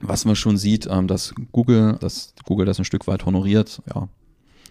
Was 0.00 0.24
man 0.24 0.36
schon 0.36 0.58
sieht, 0.58 0.86
ähm, 0.90 1.06
dass 1.06 1.34
Google, 1.52 1.96
dass 2.00 2.34
Google 2.44 2.66
das 2.66 2.78
ein 2.78 2.84
Stück 2.84 3.06
weit 3.06 3.24
honoriert, 3.24 3.80
ja, 3.94 4.08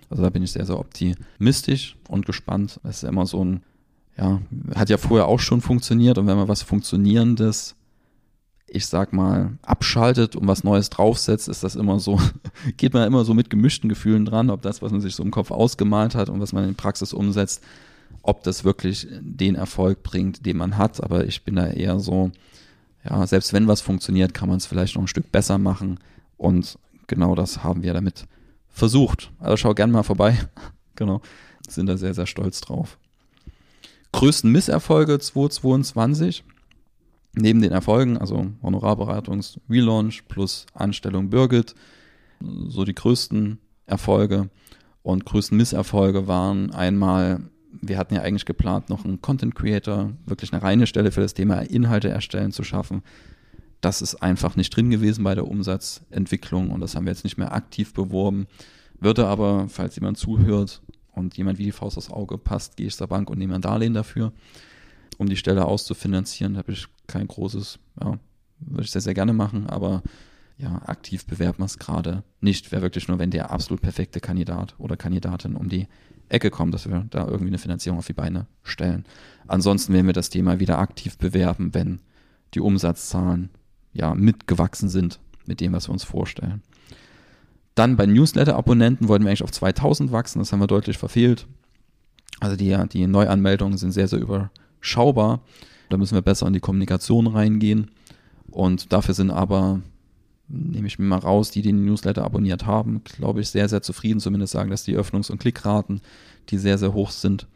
also 0.09 0.21
da 0.21 0.29
bin 0.29 0.43
ich 0.43 0.51
sehr, 0.51 0.65
sehr 0.65 0.77
optimistisch 0.77 1.97
und 2.07 2.27
gespannt. 2.27 2.79
Das 2.83 2.97
ist 2.97 3.09
immer 3.09 3.25
so 3.25 3.43
ein, 3.43 3.63
ja, 4.17 4.41
hat 4.76 4.89
ja 4.89 4.97
vorher 4.97 5.28
auch 5.28 5.39
schon 5.39 5.62
funktioniert 5.62 6.17
und 6.17 6.28
wenn 6.28 6.38
man 6.38 6.47
was 6.47 6.62
Funktionierendes, 6.62 7.76
ich 8.67 8.86
sag 8.86 9.13
mal, 9.13 9.58
abschaltet 9.62 10.36
und 10.36 10.47
was 10.47 10.63
Neues 10.63 10.89
draufsetzt, 10.89 11.47
ist 11.47 11.63
das 11.63 11.76
immer 11.76 11.99
so, 11.99 12.19
geht 12.78 12.93
man 12.93 13.08
immer 13.08 13.26
so 13.26 13.34
mit 13.34 13.49
gemischten 13.49 13.89
Gefühlen 13.89 14.26
dran, 14.26 14.49
ob 14.49 14.62
das, 14.62 14.82
was 14.82 14.91
man 14.91 15.02
sich 15.02 15.15
so 15.15 15.23
im 15.23 15.32
Kopf 15.32 15.52
ausgemalt 15.52 16.15
hat 16.15 16.30
und 16.30 16.39
was 16.39 16.54
man 16.54 16.67
in 16.67 16.76
Praxis 16.76 17.13
umsetzt, 17.13 17.63
ob 18.21 18.43
das 18.43 18.63
wirklich 18.63 19.08
den 19.19 19.56
Erfolg 19.56 20.04
bringt, 20.04 20.45
den 20.45 20.58
man 20.58 20.78
hat. 20.78 21.04
Aber 21.04 21.26
ich 21.26 21.43
bin 21.43 21.56
da 21.56 21.67
eher 21.67 21.99
so, 21.99 22.32
ja, 23.08 23.26
selbst 23.28 23.54
wenn 23.54 23.67
was 23.67 23.82
funktioniert, 23.82 24.34
kann 24.34 24.49
man 24.49 24.58
es 24.58 24.65
vielleicht 24.65 24.95
noch 24.95 25.04
ein 25.04 25.08
Stück 25.08 25.32
besser 25.32 25.58
machen. 25.58 25.99
Und 26.38 26.78
genau 27.08 27.36
das 27.36 27.63
haben 27.63 27.84
wir 27.84 27.93
damit 27.93 28.26
versucht. 28.69 29.32
Also 29.39 29.58
schau 29.58 29.73
gern 29.73 29.91
mal 29.91 30.04
vorbei. 30.04 30.38
genau. 30.95 31.21
Sind 31.67 31.88
da 31.88 31.97
sehr, 31.97 32.13
sehr 32.13 32.28
stolz 32.28 32.62
drauf. 32.62 32.97
Größten 34.23 34.53
Misserfolge 34.53 35.19
2022. 35.19 36.45
Neben 37.36 37.62
den 37.62 37.73
Erfolgen, 37.73 38.17
also 38.17 38.51
Honorarberatungs 38.62 39.59
Relaunch 39.69 40.23
plus 40.29 40.65
Anstellung 40.73 41.29
Birgit, 41.29 41.75
so 42.39 42.86
die 42.86 42.95
größten 42.95 43.57
Erfolge 43.86 44.49
und 45.01 45.25
größten 45.25 45.57
Misserfolge 45.57 46.25
waren 46.25 46.71
einmal, 46.71 47.41
wir 47.81 47.97
hatten 47.97 48.15
ja 48.15 48.21
eigentlich 48.21 48.45
geplant, 48.45 48.89
noch 48.89 49.03
einen 49.03 49.21
Content 49.21 49.55
Creator, 49.55 50.13
wirklich 50.25 50.53
eine 50.53 50.63
reine 50.63 50.88
Stelle 50.88 51.12
für 51.12 51.19
das 51.19 51.33
Thema 51.33 51.59
Inhalte 51.59 52.07
erstellen 52.07 52.53
zu 52.53 52.63
schaffen. 52.63 53.03
Das 53.81 54.01
ist 54.01 54.23
einfach 54.23 54.55
nicht 54.55 54.73
drin 54.73 54.89
gewesen 54.89 55.25
bei 55.25 55.36
der 55.36 55.49
Umsatzentwicklung 55.49 56.69
und 56.69 56.79
das 56.79 56.95
haben 56.95 57.05
wir 57.05 57.12
jetzt 57.12 57.25
nicht 57.25 57.38
mehr 57.38 57.51
aktiv 57.51 57.93
beworben. 57.93 58.47
Würde 59.01 59.27
aber, 59.27 59.67
falls 59.67 59.97
jemand 59.97 60.17
zuhört 60.17 60.81
und 61.13 61.38
jemand 61.38 61.58
wie 61.58 61.65
die 61.65 61.71
Faust 61.71 61.97
aufs 61.97 62.12
Auge 62.12 62.38
passt, 62.38 62.78
gehe 62.78 62.88
ich 62.88 62.95
zur 62.95 63.08
Bank 63.08 63.30
und 63.30 63.38
nehme 63.38 63.56
ein 63.56 63.62
Darlehen 63.62 63.93
dafür, 63.93 64.34
um 65.17 65.28
die 65.28 65.38
Stelle 65.38 65.65
auszufinanzieren. 65.65 66.54
Da 66.54 66.60
habe 66.60 66.71
ich 66.71 66.88
kein 67.08 67.28
großes, 67.28 67.80
ja, 68.02 68.19
würde 68.60 68.84
ich 68.84 68.91
sehr, 68.91 69.02
sehr 69.02 69.13
gerne 69.13 69.34
machen, 69.34 69.67
aber 69.67 70.04
ja, 70.58 70.82
aktiv 70.86 71.26
bewerben 71.26 71.60
wir 71.60 71.65
es 71.65 71.80
gerade 71.80 72.23
nicht. 72.39 72.71
Wäre 72.71 72.84
wirklich 72.84 73.08
nur, 73.08 73.19
wenn 73.19 73.32
der 73.32 73.52
absolut 73.52 73.82
perfekte 73.82 74.19
Kandidat 74.19 74.76
oder 74.78 74.97
Kandidatin 74.97 75.56
um 75.56 75.69
die 75.69 75.88
Ecke 76.30 76.49
kommt, 76.49 76.73
dass 76.73 76.89
wir 76.89 77.06
da 77.10 77.26
irgendwie 77.26 77.47
eine 77.47 77.58
Finanzierung 77.58 77.99
auf 77.99 78.08
die 78.08 78.13
Beine 78.13 78.47
stellen. 78.63 79.06
Ansonsten 79.47 79.93
werden 79.93 80.08
wir 80.08 80.13
das 80.13 80.30
Thema 80.30 80.60
wieder 80.60 80.80
aktiv 80.80 81.17
bewerben, 81.17 81.73
wenn 81.73 81.99
die 82.54 82.60
Umsatzzahlen 82.60 83.49
ja 83.93 84.15
mitgewachsen 84.15 84.89
sind 84.89 85.19
mit 85.45 85.60
dem, 85.60 85.73
was 85.73 85.89
wir 85.89 85.93
uns 85.93 86.04
vorstellen. 86.04 86.62
Dann 87.75 87.97
bei 87.97 88.05
Newsletter-Abonnenten 88.05 89.07
wollten 89.07 89.23
wir 89.23 89.29
eigentlich 89.29 89.43
auf 89.43 89.51
2000 89.51 90.12
wachsen, 90.12 90.39
das 90.39 90.51
haben 90.51 90.59
wir 90.59 90.67
deutlich 90.67 90.97
verfehlt. 90.97 91.47
Also 92.39 92.55
die, 92.55 92.75
die 92.91 93.07
Neuanmeldungen 93.07 93.77
sind 93.77 93.91
sehr, 93.91 94.07
sehr 94.07 94.19
überschaubar. 94.19 95.41
Da 95.89 95.97
müssen 95.97 96.15
wir 96.15 96.21
besser 96.21 96.47
in 96.47 96.53
die 96.53 96.59
Kommunikation 96.59 97.27
reingehen. 97.27 97.91
Und 98.51 98.91
dafür 98.91 99.13
sind 99.13 99.31
aber, 99.31 99.81
nehme 100.47 100.88
ich 100.88 100.99
mir 100.99 101.05
mal 101.05 101.19
raus, 101.19 101.51
die, 101.51 101.62
die 101.62 101.69
den 101.69 101.86
Newsletter 101.86 102.23
abonniert 102.23 102.65
haben, 102.65 103.03
glaube 103.03 103.41
ich, 103.41 103.49
sehr, 103.49 103.69
sehr 103.69 103.81
zufrieden. 103.81 104.19
Zumindest 104.19 104.53
sagen, 104.53 104.69
dass 104.69 104.83
die 104.83 104.97
Öffnungs- 104.97 105.31
und 105.31 105.39
Klickraten, 105.39 106.01
die 106.49 106.57
sehr, 106.57 106.77
sehr 106.77 106.93
hoch 106.93 107.12
sind. 107.12 107.47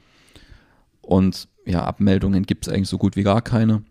Und 1.01 1.47
ja, 1.65 1.84
Abmeldungen 1.86 2.43
gibt 2.43 2.67
es 2.67 2.73
eigentlich 2.73 2.89
so 2.89 2.97
gut 2.97 3.15
wie 3.15 3.23
gar 3.23 3.41
keine. 3.41 3.84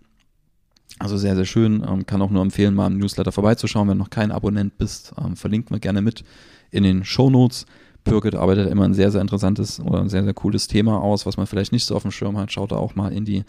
Also 0.99 1.17
sehr, 1.17 1.37
sehr 1.37 1.45
schön. 1.45 1.85
Ähm, 1.87 2.07
kann 2.07 2.23
auch 2.23 2.31
nur 2.31 2.43
empfehlen, 2.43 2.75
mal 2.75 2.87
im 2.87 2.99
Newsletter 2.99 3.33
vorbeizuschauen, 3.33 3.89
wenn 3.89 3.99
du 3.99 4.05
noch 4.05 4.11
kein 4.11 4.33
Abonnent 4.33 4.79
bist. 4.79 5.13
Ähm, 5.23 5.37
verlinkt 5.37 5.71
mir 5.71 5.81
gerne 5.81 6.01
mit 6.01 6.25
in 6.71 6.83
den 6.83 7.05
Show 7.05 7.31
Notes. 7.31 7.67
Birgit 8.05 8.35
arbeitet 8.35 8.71
immer 8.71 8.85
ein 8.85 8.95
sehr, 8.95 9.11
sehr 9.11 9.21
interessantes 9.21 9.81
oder 9.81 10.01
ein 10.01 10.09
sehr, 10.09 10.25
sehr 10.25 10.35
cooles 10.35 10.69
Thema 10.69 11.03
aus, 11.03 11.27
was 11.27 11.37
man 11.37 11.47
vielleicht 11.47 11.73
nicht 11.73 11.85
so 11.85 11.97
auf 11.97 12.03
dem 12.03 12.13
Schirm 12.13 12.39
hat. 12.39 12.53
Schaut 12.53 12.73
da 12.73 12.77
auch 12.77 12.95
mal 12.95 13.13
in 13.13 13.25
die 13.25 13.45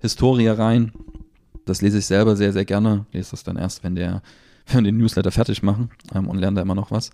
Historie 0.00 0.48
rein. 0.48 0.92
Das 1.64 1.80
lese 1.80 1.98
ich 1.98 2.06
selber 2.06 2.36
sehr, 2.36 2.52
sehr 2.52 2.64
gerne. 2.64 3.06
Lese 3.12 3.30
das 3.30 3.44
dann 3.44 3.56
erst, 3.56 3.84
wenn, 3.84 3.94
der, 3.94 4.22
wenn 4.66 4.84
wir 4.84 4.92
den 4.92 4.98
Newsletter 4.98 5.30
fertig 5.30 5.62
machen 5.62 5.90
ähm, 6.14 6.28
und 6.28 6.38
lerne 6.38 6.56
da 6.56 6.62
immer 6.62 6.74
noch 6.74 6.90
was. 6.90 7.10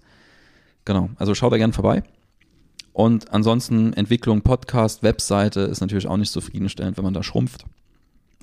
Genau, 0.84 1.10
also 1.16 1.34
schaut 1.34 1.52
da 1.52 1.58
gerne 1.58 1.72
vorbei. 1.72 2.02
Und 2.92 3.32
ansonsten 3.32 3.92
Entwicklung, 3.92 4.40
Podcast, 4.40 5.02
Webseite 5.02 5.60
ist 5.60 5.80
natürlich 5.80 6.06
auch 6.06 6.16
nicht 6.16 6.32
zufriedenstellend, 6.32 6.96
wenn 6.96 7.04
man 7.04 7.12
da 7.12 7.22
schrumpft. 7.22 7.66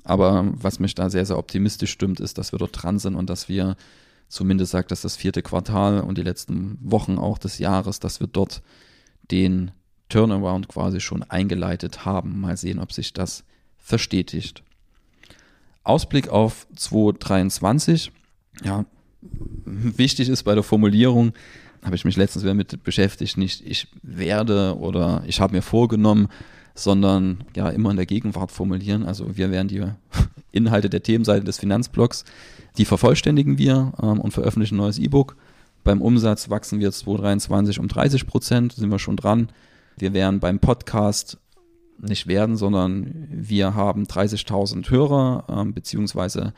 Aber 0.04 0.46
was 0.54 0.78
mich 0.78 0.94
da 0.94 1.10
sehr, 1.10 1.24
sehr 1.24 1.38
optimistisch 1.38 1.90
stimmt, 1.90 2.20
ist, 2.20 2.38
dass 2.38 2.52
wir 2.52 2.58
dort 2.58 2.82
dran 2.82 2.98
sind 2.98 3.16
und 3.16 3.28
dass 3.30 3.48
wir 3.48 3.76
zumindest 4.28 4.72
sagt, 4.72 4.90
dass 4.90 5.00
das 5.00 5.16
vierte 5.16 5.42
Quartal 5.42 6.00
und 6.00 6.18
die 6.18 6.22
letzten 6.22 6.78
Wochen 6.80 7.18
auch 7.18 7.38
des 7.38 7.58
Jahres, 7.58 8.00
dass 8.00 8.20
wir 8.20 8.26
dort 8.26 8.62
den 9.30 9.70
Turnaround 10.08 10.68
quasi 10.68 11.00
schon 11.00 11.22
eingeleitet 11.22 12.04
haben. 12.04 12.40
Mal 12.40 12.56
sehen, 12.56 12.78
ob 12.78 12.92
sich 12.92 13.12
das 13.12 13.44
verstetigt. 13.78 14.62
Ausblick 15.82 16.28
auf 16.28 16.66
2023. 16.76 18.12
Ja, 18.62 18.84
wichtig 19.64 20.28
ist 20.28 20.42
bei 20.44 20.54
der 20.54 20.62
Formulierung, 20.62 21.32
habe 21.82 21.96
ich 21.96 22.04
mich 22.04 22.16
letztens 22.16 22.44
wieder 22.44 22.54
mit 22.54 22.82
beschäftigt, 22.82 23.36
nicht 23.36 23.60
ich 23.66 23.88
werde 24.02 24.78
oder 24.78 25.22
ich 25.26 25.40
habe 25.40 25.54
mir 25.54 25.62
vorgenommen, 25.62 26.28
sondern 26.74 27.44
ja 27.54 27.68
immer 27.68 27.90
in 27.90 27.96
der 27.96 28.06
Gegenwart 28.06 28.50
formulieren. 28.50 29.04
Also 29.04 29.36
wir 29.36 29.50
werden 29.50 29.68
die 29.68 29.84
Inhalte 30.52 30.90
der 30.90 31.02
Themenseite 31.02 31.44
des 31.44 31.58
Finanzblocks, 31.58 32.24
die 32.76 32.84
vervollständigen 32.84 33.58
wir 33.58 33.92
ähm, 34.02 34.20
und 34.20 34.32
veröffentlichen 34.32 34.74
ein 34.74 34.78
neues 34.78 34.98
E-Book. 34.98 35.36
Beim 35.84 36.00
Umsatz 36.00 36.50
wachsen 36.50 36.80
wir 36.80 36.90
2023 36.90 37.78
um 37.78 37.88
30 37.88 38.26
Prozent, 38.26 38.72
sind 38.72 38.90
wir 38.90 38.98
schon 38.98 39.16
dran. 39.16 39.50
Wir 39.96 40.12
werden 40.12 40.40
beim 40.40 40.58
Podcast 40.58 41.38
nicht 41.98 42.26
werden, 42.26 42.56
sondern 42.56 43.28
wir 43.30 43.74
haben 43.74 44.04
30.000 44.04 44.90
Hörer 44.90 45.44
ähm, 45.48 45.74
beziehungsweise 45.74 46.54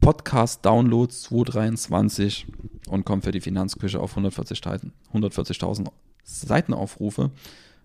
Podcast-Downloads 0.00 1.22
2023 1.22 2.46
und 2.88 3.04
kommen 3.04 3.22
für 3.22 3.32
die 3.32 3.40
Finanzküche 3.40 3.98
auf 3.98 4.16
140.000 4.16 4.90
140 5.08 5.58
Seitenaufrufe 6.22 7.32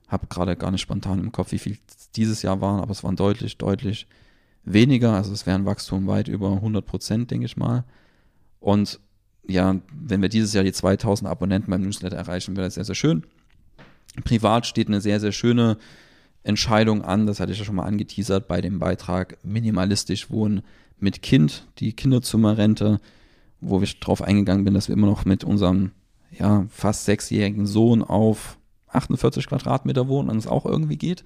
habe 0.08 0.28
gerade 0.28 0.56
gar 0.56 0.72
nicht 0.72 0.82
spontan 0.82 1.20
im 1.20 1.32
Kopf, 1.32 1.52
wie 1.52 1.60
viel 1.60 1.78
dieses 2.16 2.42
Jahr 2.42 2.62
waren, 2.62 2.80
aber 2.80 2.92
es 2.92 3.04
waren 3.04 3.16
deutlich, 3.16 3.58
deutlich 3.58 4.08
weniger. 4.64 5.14
Also 5.14 5.34
es 5.34 5.46
wäre 5.46 5.58
ein 5.58 5.66
Wachstum 5.66 6.08
weit 6.08 6.28
über 6.28 6.52
100 6.52 6.86
Prozent, 6.86 7.32
denke 7.32 7.46
ich 7.46 7.58
mal. 7.58 7.84
Und 8.60 9.00
ja, 9.48 9.76
wenn 9.94 10.22
wir 10.22 10.30
dieses 10.30 10.54
Jahr 10.54 10.64
die 10.64 10.72
2000 10.72 11.30
Abonnenten 11.30 11.72
beim 11.72 11.82
Newsletter 11.82 12.16
erreichen, 12.16 12.56
wäre 12.56 12.68
das 12.68 12.76
sehr, 12.76 12.86
sehr 12.86 12.96
schön. 12.96 13.24
Privat 14.24 14.66
steht 14.66 14.88
eine 14.88 15.02
sehr, 15.02 15.20
sehr 15.20 15.32
schöne 15.32 15.78
Entscheidung 16.44 17.02
an, 17.04 17.26
das 17.26 17.40
hatte 17.40 17.52
ich 17.52 17.60
ja 17.60 17.66
schon 17.66 17.76
mal 17.76 17.86
angeteasert 17.86 18.48
bei 18.48 18.62
dem 18.62 18.80
Beitrag 18.80 19.38
Minimalistisch 19.44 20.30
Wohnen 20.30 20.62
mit 21.00 21.22
Kind, 21.22 21.68
die 21.80 21.94
Kinderzimmerrente, 21.94 23.00
wo 23.62 23.82
ich 23.82 24.00
darauf 24.00 24.22
eingegangen 24.22 24.66
bin, 24.66 24.74
dass 24.74 24.88
wir 24.88 24.94
immer 24.94 25.08
noch 25.08 25.26
mit 25.26 25.44
unserem 25.44 25.92
ja, 26.32 26.66
fast 26.70 27.06
sechsjährigen 27.06 27.66
Sohn 27.66 28.04
auf 28.04 28.58
48 28.96 29.48
Quadratmeter 29.48 30.08
wohnen 30.08 30.30
und 30.30 30.38
es 30.38 30.48
auch 30.48 30.66
irgendwie 30.66 30.98
geht. 30.98 31.24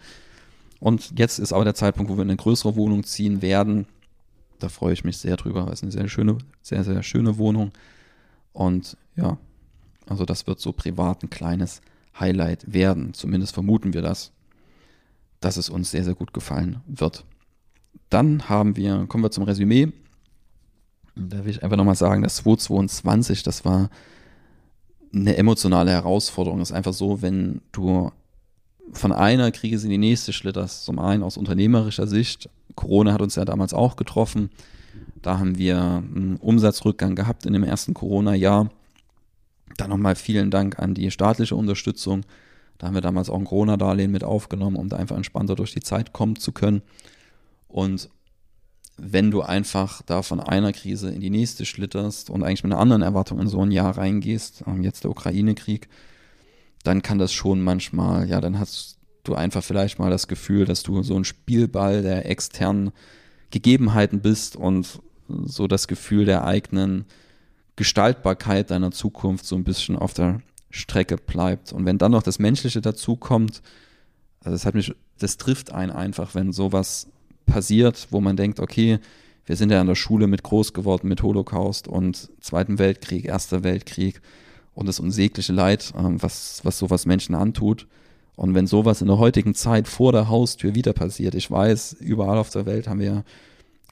Und 0.80 1.18
jetzt 1.18 1.40
ist 1.40 1.54
aber 1.54 1.64
der 1.64 1.76
Zeitpunkt, 1.76 2.12
wo 2.12 2.18
wir 2.18 2.24
in 2.24 2.30
eine 2.30 2.38
größere 2.38 2.76
Wohnung 2.76 3.04
ziehen 3.04 3.42
werden. 3.42 3.88
Da 4.60 4.70
freue 4.70 4.94
ich 4.94 5.04
mich 5.04 5.18
sehr 5.18 5.38
drüber, 5.38 5.70
es 5.72 5.84
eine 5.84 5.92
sehr 5.92 6.08
schöne, 6.08 6.38
sehr, 6.62 6.84
sehr 6.84 7.04
schöne 7.04 7.38
Wohnung. 7.38 7.72
Und 8.54 8.98
ja, 9.16 9.38
also 10.08 10.26
das 10.26 10.48
wird 10.48 10.60
so 10.60 10.74
privat 10.74 11.24
ein 11.24 11.30
kleines 11.30 11.82
Highlight 12.20 12.72
werden. 12.72 13.14
Zumindest 13.14 13.54
vermuten 13.54 13.94
wir 13.94 14.02
das, 14.02 14.32
dass 15.40 15.58
es 15.58 15.70
uns 15.70 15.92
sehr, 15.92 16.04
sehr 16.04 16.16
gut 16.16 16.34
gefallen 16.34 16.82
wird. 16.88 17.26
Dann 18.10 18.50
haben 18.50 18.76
wir, 18.76 19.06
kommen 19.08 19.24
wir 19.24 19.32
zum 19.32 19.44
Resümee. 19.44 19.92
Da 21.16 21.44
will 21.44 21.52
ich 21.52 21.64
einfach 21.64 21.78
nochmal 21.78 21.96
sagen, 21.96 22.24
das 22.24 22.38
2022, 22.38 23.44
das 23.44 23.66
war 23.66 23.90
eine 25.14 25.38
emotionale 25.38 25.92
Herausforderung. 25.92 26.62
Es 26.62 26.70
ist 26.70 26.76
einfach 26.76 26.94
so, 26.94 27.22
wenn 27.22 27.62
du 27.72 28.12
von 28.92 29.12
einer 29.12 29.52
Krise 29.52 29.88
in 29.88 29.92
die 29.92 29.98
nächste 29.98 30.34
schlitterst, 30.34 30.86
zum 30.86 31.00
einen 31.00 31.24
aus 31.24 31.38
unternehmerischer 31.38 32.08
Sicht. 32.08 32.50
Corona 32.76 33.14
hat 33.14 33.22
uns 33.22 33.36
ja 33.36 33.46
damals 33.46 33.74
auch 33.74 33.96
getroffen. 33.96 34.50
Da 35.22 35.40
haben 35.40 35.58
wir 35.58 35.78
einen 35.78 36.38
Umsatzrückgang 36.38 37.16
gehabt 37.16 37.46
in 37.46 37.54
dem 37.54 37.64
ersten 37.64 37.94
Corona-Jahr. 37.94 38.70
Dann 39.78 39.90
nochmal 39.90 40.16
vielen 40.16 40.52
Dank 40.52 40.80
an 40.80 40.94
die 40.94 41.12
staatliche 41.12 41.56
Unterstützung. 41.56 42.24
Da 42.78 42.88
haben 42.88 42.94
wir 42.94 43.02
damals 43.02 43.30
auch 43.30 43.40
ein 43.40 43.46
Corona-Darlehen 43.46 44.12
mit 44.12 44.24
aufgenommen, 44.24 44.76
um 44.76 44.90
da 44.90 44.98
einfach 44.98 45.18
entspannter 45.18 45.56
durch 45.56 45.74
die 45.74 45.82
Zeit 45.82 46.14
kommen 46.14 46.36
zu 46.36 46.52
können. 46.52 46.82
Und 47.68 48.10
wenn 48.98 49.32
du 49.32 49.42
einfach 49.42 50.02
da 50.02 50.24
von 50.24 50.40
einer 50.40 50.74
Krise 50.74 51.10
in 51.10 51.22
die 51.22 51.30
nächste 51.30 51.66
schlitterst 51.66 52.30
und 52.30 52.44
eigentlich 52.44 52.64
mit 52.64 52.74
einer 52.74 52.82
anderen 52.82 53.04
Erwartung 53.04 53.40
in 53.40 53.48
so 53.48 53.62
ein 53.62 53.72
Jahr 53.72 53.98
reingehst, 53.98 54.64
ähm, 54.68 54.84
jetzt 54.84 55.04
der 55.04 55.12
Ukraine-Krieg, 55.12 55.88
dann 56.84 57.02
kann 57.02 57.20
das 57.20 57.32
schon 57.32 57.62
manchmal, 57.62 58.28
ja, 58.28 58.42
dann 58.42 58.60
hast 58.60 58.98
du 59.24 59.36
einfach 59.36 59.64
vielleicht 59.64 60.00
mal 60.00 60.10
das 60.10 60.28
Gefühl, 60.28 60.66
dass 60.66 60.84
du 60.84 61.04
so 61.04 61.16
ein 61.16 61.26
Spielball 61.26 62.02
der 62.02 62.30
externen 62.30 62.92
Gegebenheiten 63.52 64.22
bist 64.22 64.56
und 64.56 65.00
so 65.28 65.68
das 65.68 65.88
Gefühl 65.88 66.26
der 66.26 66.46
eigenen 66.46 67.06
Gestaltbarkeit 67.76 68.72
deiner 68.72 68.92
Zukunft 68.92 69.46
so 69.46 69.56
ein 69.56 69.64
bisschen 69.64 69.98
auf 69.98 70.14
der 70.14 70.42
Strecke 70.72 71.18
bleibt. 71.18 71.72
Und 71.72 71.86
wenn 71.86 71.98
dann 71.98 72.12
noch 72.12 72.24
das 72.24 72.40
Menschliche 72.40 72.82
dazukommt, 72.82 73.62
also 74.40 74.52
das 74.52 74.66
hat 74.66 74.76
mich, 74.76 74.96
das 75.20 75.38
trifft 75.38 75.72
einen 75.72 75.92
einfach, 75.92 76.34
wenn 76.36 76.52
sowas 76.52 77.08
passiert, 77.48 78.08
wo 78.12 78.22
man 78.22 78.38
denkt, 78.38 78.60
okay, 78.60 79.00
wir 79.48 79.56
sind 79.56 79.72
ja 79.72 79.82
an 79.82 79.88
der 79.88 79.96
Schule 79.96 80.28
mit 80.28 80.44
groß 80.44 80.74
geworden 80.74 81.08
mit 81.08 81.24
Holocaust 81.24 81.88
und 81.88 82.30
Zweiten 82.42 82.78
Weltkrieg, 82.78 83.26
Erster 83.26 83.64
Weltkrieg 83.64 84.22
und 84.76 84.88
das 84.88 85.00
unsägliche 85.00 85.54
Leid, 85.54 85.94
ähm, 85.98 86.22
was, 86.22 86.60
was 86.64 86.78
sowas 86.78 87.06
Menschen 87.06 87.34
antut. 87.34 87.88
Und 88.36 88.54
wenn 88.54 88.68
sowas 88.68 89.02
in 89.02 89.08
der 89.08 89.18
heutigen 89.18 89.56
Zeit 89.56 89.88
vor 89.88 90.12
der 90.12 90.30
Haustür 90.30 90.76
wieder 90.76 90.94
passiert, 90.94 91.34
ich 91.34 91.50
weiß, 91.50 91.94
überall 92.00 92.38
auf 92.38 92.52
der 92.52 92.68
Welt 92.68 92.88
haben 92.88 93.00
wir 93.00 93.24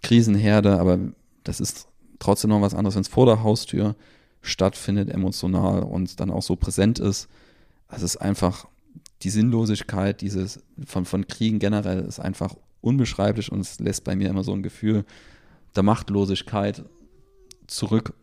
Krisenherde, 0.03 0.79
aber 0.79 0.99
das 1.43 1.59
ist 1.59 1.87
trotzdem 2.19 2.51
noch 2.51 2.61
was 2.61 2.75
anderes, 2.75 2.95
wenn 2.95 3.01
es 3.01 3.07
vor 3.07 3.25
der 3.25 3.41
Haustür 3.41 3.95
stattfindet, 4.43 5.09
emotional 5.09 5.81
und 5.81 6.19
dann 6.19 6.29
auch 6.29 6.43
so 6.43 6.55
präsent 6.55 6.99
ist, 6.99 7.27
Es 7.89 8.03
ist 8.03 8.17
einfach 8.17 8.67
die 9.23 9.29
Sinnlosigkeit 9.29 10.21
dieses 10.21 10.61
von, 10.85 11.05
von 11.05 11.27
Kriegen 11.27 11.59
generell 11.59 12.01
ist 12.01 12.19
einfach 12.19 12.55
unbeschreiblich 12.85 13.51
und 13.51 13.61
es 13.61 13.79
lässt 13.79 14.03
bei 14.03 14.15
mir 14.15 14.29
immer 14.29 14.43
so 14.43 14.53
ein 14.53 14.63
Gefühl 14.63 15.05
der 15.75 15.83
Machtlosigkeit 15.83 16.85
zurück 17.67 18.13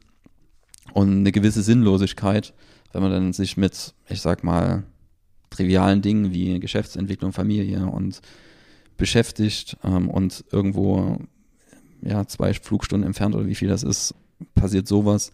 und 0.93 1.11
eine 1.11 1.33
gewisse 1.33 1.63
Sinnlosigkeit, 1.63 2.55
wenn 2.93 3.03
man 3.03 3.11
dann 3.11 3.33
sich 3.33 3.57
mit, 3.57 3.95
ich 4.09 4.21
sag 4.21 4.45
mal, 4.45 4.85
trivialen 5.51 6.03
Dingen 6.03 6.33
wie 6.33 6.61
Geschäftsentwicklung, 6.61 7.33
Familie 7.33 7.87
und 7.87 8.21
beschäftigt 8.97 9.77
ähm, 9.85 10.09
und 10.09 10.45
irgendwo 10.51 11.19
ja 12.03 12.27
zwei 12.27 12.55
Flugstunden 12.55 13.07
entfernt 13.07 13.35
oder 13.35 13.47
wie 13.47 13.55
viel 13.55 13.69
das 13.69 13.83
ist, 13.83 14.15
passiert 14.55 14.89
sowas. 14.89 15.33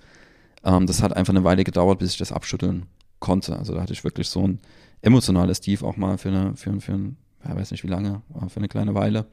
Ähm, 0.64 0.86
das 0.86 1.02
hat 1.02 1.14
einfach 1.14 1.32
eine 1.32 1.44
Weile 1.44 1.64
gedauert, 1.64 1.98
bis 1.98 2.12
ich 2.12 2.18
das 2.18 2.32
abschütteln 2.32 2.86
konnte. 3.20 3.56
Also 3.56 3.74
da 3.74 3.82
hatte 3.82 3.92
ich 3.92 4.04
wirklich 4.04 4.28
so 4.28 4.46
ein 4.46 4.60
emotionales 5.02 5.60
Tief 5.60 5.82
auch 5.82 5.96
mal 5.96 6.18
für 6.18 6.28
eine, 6.28 6.56
für, 6.56 6.80
für 6.80 6.92
ein, 6.92 7.16
ja, 7.44 7.56
weiß 7.56 7.70
nicht 7.70 7.84
wie 7.84 7.88
lange, 7.88 8.22
für 8.48 8.58
eine 8.58 8.68
kleine 8.68 8.94
Weile. 8.94 9.26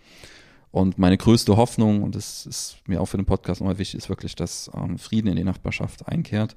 Und 0.71 0.97
meine 0.97 1.17
größte 1.17 1.55
Hoffnung, 1.55 2.03
und 2.03 2.15
das 2.15 2.45
ist 2.45 2.77
mir 2.85 2.99
auch 2.99 3.05
für 3.05 3.17
den 3.17 3.25
Podcast 3.25 3.61
nochmal 3.61 3.77
wichtig, 3.77 3.97
ist 3.97 4.09
wirklich, 4.09 4.35
dass 4.35 4.69
ähm, 4.73 4.97
Frieden 4.97 5.29
in 5.29 5.37
die 5.37 5.43
Nachbarschaft 5.43 6.07
einkehrt. 6.07 6.55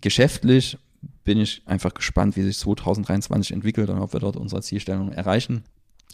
Geschäftlich 0.00 0.76
bin 1.22 1.38
ich 1.38 1.62
einfach 1.66 1.94
gespannt, 1.94 2.36
wie 2.36 2.42
sich 2.42 2.58
2023 2.58 3.52
entwickelt 3.52 3.90
und 3.90 3.98
ob 3.98 4.12
wir 4.12 4.20
dort 4.20 4.36
unsere 4.36 4.62
Zielstellung 4.62 5.12
erreichen. 5.12 5.62